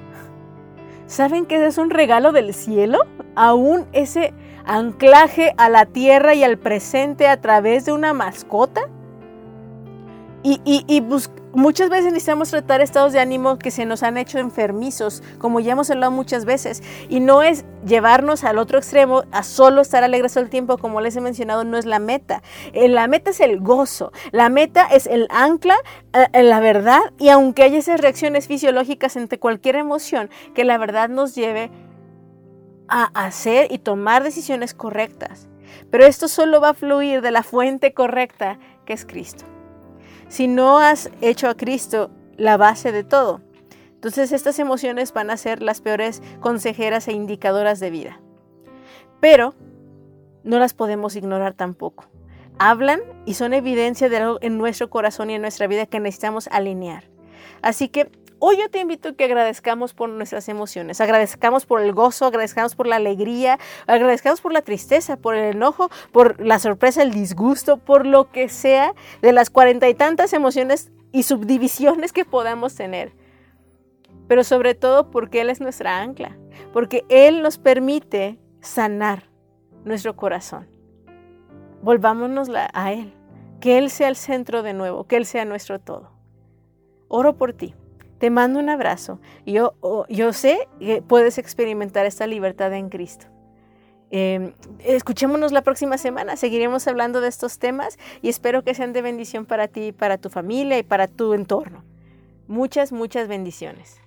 ¿Saben 1.05 1.45
que 1.45 1.65
es 1.65 1.77
un 1.77 1.89
regalo 1.89 2.31
del 2.31 2.53
cielo? 2.53 2.99
Aún 3.35 3.85
ese 3.93 4.33
anclaje 4.65 5.53
a 5.57 5.69
la 5.69 5.85
tierra 5.85 6.33
y 6.35 6.43
al 6.43 6.57
presente 6.57 7.27
a 7.27 7.41
través 7.41 7.85
de 7.85 7.91
una 7.93 8.13
mascota 8.13 8.81
Y, 10.43 10.61
y- 10.65 10.85
y 10.87 11.01
muchas 11.53 11.89
veces 11.89 12.05
necesitamos 12.05 12.49
tratar 12.49 12.81
estados 12.81 13.13
de 13.13 13.19
ánimo 13.19 13.57
que 13.57 13.71
se 13.71 13.85
nos 13.85 14.03
han 14.03 14.17
hecho 14.17 14.39
enfermizos, 14.39 15.23
como 15.37 15.59
ya 15.59 15.73
hemos 15.73 15.89
hablado 15.89 16.11
muchas 16.11 16.45
veces. 16.45 16.83
Y 17.09 17.19
no 17.19 17.41
es 17.41 17.65
llevarnos 17.85 18.43
al 18.43 18.57
otro 18.57 18.77
extremo 18.77 19.23
a 19.31 19.43
solo 19.43 19.81
estar 19.81 20.03
alegres 20.03 20.33
todo 20.33 20.43
el 20.43 20.49
tiempo, 20.49 20.77
como 20.77 21.01
les 21.01 21.15
he 21.15 21.21
mencionado, 21.21 21.63
no 21.63 21.77
es 21.77 21.85
la 21.85 21.99
meta. 21.99 22.41
Eh, 22.73 22.89
La 22.89 23.07
meta 23.07 23.31
es 23.31 23.39
el 23.39 23.59
gozo, 23.59 24.11
la 24.31 24.49
meta 24.49 24.87
es 24.87 25.07
el 25.07 25.27
ancla 25.29 25.75
eh, 26.33 26.43
la 26.43 26.59
verdad. 26.59 27.01
Y 27.17 27.29
aunque 27.29 27.63
haya 27.63 27.77
esas 27.77 27.99
reacciones 27.99 28.47
fisiológicas 28.47 29.15
ante 29.17 29.39
cualquier 29.39 29.75
emoción, 29.75 30.29
que 30.53 30.63
la 30.63 30.77
verdad 30.77 31.09
nos 31.09 31.35
lleve 31.35 31.71
a 32.87 33.05
hacer 33.13 33.71
y 33.71 33.79
tomar 33.79 34.23
decisiones 34.23 34.73
correctas. 34.73 35.47
Pero 35.91 36.05
esto 36.05 36.27
solo 36.27 36.61
va 36.61 36.69
a 36.69 36.73
fluir 36.73 37.21
de 37.21 37.31
la 37.31 37.43
fuente 37.43 37.93
correcta 37.93 38.59
que 38.85 38.93
es 38.93 39.05
Cristo. 39.05 39.45
Si 40.29 40.47
no 40.47 40.77
has 40.77 41.09
hecho 41.21 41.49
a 41.49 41.55
Cristo 41.55 42.11
la 42.37 42.55
base 42.55 42.91
de 42.91 43.03
todo, 43.03 43.41
entonces 43.95 44.31
estas 44.31 44.59
emociones 44.59 45.11
van 45.11 45.31
a 45.31 45.37
ser 45.37 45.61
las 45.61 45.81
peores 45.81 46.21
consejeras 46.39 47.07
e 47.07 47.13
indicadoras 47.13 47.79
de 47.79 47.89
vida. 47.89 48.21
Pero 49.19 49.55
no 50.43 50.59
las 50.59 50.73
podemos 50.73 51.15
ignorar 51.15 51.55
tampoco. 51.55 52.05
Hablan 52.59 53.01
y 53.25 53.33
son 53.33 53.53
evidencia 53.53 54.07
de 54.07 54.17
algo 54.17 54.37
en 54.41 54.57
nuestro 54.57 54.89
corazón 54.89 55.31
y 55.31 55.33
en 55.33 55.41
nuestra 55.41 55.67
vida 55.67 55.87
que 55.87 55.99
necesitamos 55.99 56.47
alinear. 56.51 57.05
Así 57.61 57.89
que 57.89 58.11
hoy 58.39 58.57
yo 58.57 58.69
te 58.69 58.79
invito 58.79 59.09
a 59.09 59.13
que 59.13 59.25
agradezcamos 59.25 59.93
por 59.93 60.09
nuestras 60.09 60.49
emociones, 60.49 61.01
agradezcamos 61.01 61.65
por 61.65 61.81
el 61.81 61.93
gozo, 61.93 62.25
agradezcamos 62.25 62.75
por 62.75 62.87
la 62.87 62.95
alegría, 62.95 63.59
agradezcamos 63.87 64.41
por 64.41 64.53
la 64.53 64.61
tristeza, 64.61 65.17
por 65.17 65.35
el 65.35 65.55
enojo, 65.55 65.89
por 66.11 66.39
la 66.39 66.59
sorpresa, 66.59 67.03
el 67.03 67.11
disgusto, 67.11 67.77
por 67.77 68.05
lo 68.05 68.31
que 68.31 68.49
sea 68.49 68.93
de 69.21 69.33
las 69.33 69.49
cuarenta 69.49 69.89
y 69.89 69.93
tantas 69.93 70.33
emociones 70.33 70.91
y 71.11 71.23
subdivisiones 71.23 72.13
que 72.13 72.25
podamos 72.25 72.75
tener. 72.75 73.11
Pero 74.27 74.43
sobre 74.43 74.75
todo 74.75 75.11
porque 75.11 75.41
Él 75.41 75.49
es 75.49 75.59
nuestra 75.59 76.01
ancla, 76.01 76.37
porque 76.71 77.05
Él 77.09 77.41
nos 77.41 77.57
permite 77.57 78.39
sanar 78.61 79.23
nuestro 79.85 80.15
corazón. 80.15 80.67
Volvámonos 81.81 82.49
a 82.73 82.93
Él, 82.93 83.13
que 83.59 83.77
Él 83.77 83.89
sea 83.89 84.07
el 84.07 84.15
centro 84.15 84.63
de 84.63 84.73
nuevo, 84.73 85.05
que 85.05 85.17
Él 85.17 85.25
sea 85.25 85.45
nuestro 85.45 85.79
todo. 85.79 86.11
Oro 87.07 87.37
por 87.37 87.53
ti. 87.53 87.73
Te 88.19 88.29
mando 88.29 88.59
un 88.59 88.69
abrazo. 88.69 89.19
Yo, 89.45 89.73
yo 90.09 90.33
sé 90.33 90.67
que 90.79 91.01
puedes 91.01 91.37
experimentar 91.37 92.05
esta 92.05 92.27
libertad 92.27 92.73
en 92.73 92.89
Cristo. 92.89 93.25
Eh, 94.11 94.53
escuchémonos 94.79 95.51
la 95.51 95.61
próxima 95.61 95.97
semana. 95.97 96.35
Seguiremos 96.35 96.87
hablando 96.87 97.21
de 97.21 97.29
estos 97.29 97.59
temas 97.59 97.97
y 98.21 98.29
espero 98.29 98.63
que 98.63 98.73
sean 98.73 98.93
de 98.93 99.01
bendición 99.01 99.45
para 99.45 99.67
ti, 99.67 99.91
para 99.91 100.17
tu 100.17 100.29
familia 100.29 100.77
y 100.77 100.83
para 100.83 101.07
tu 101.07 101.33
entorno. 101.33 101.83
Muchas, 102.47 102.91
muchas 102.91 103.27
bendiciones. 103.27 104.01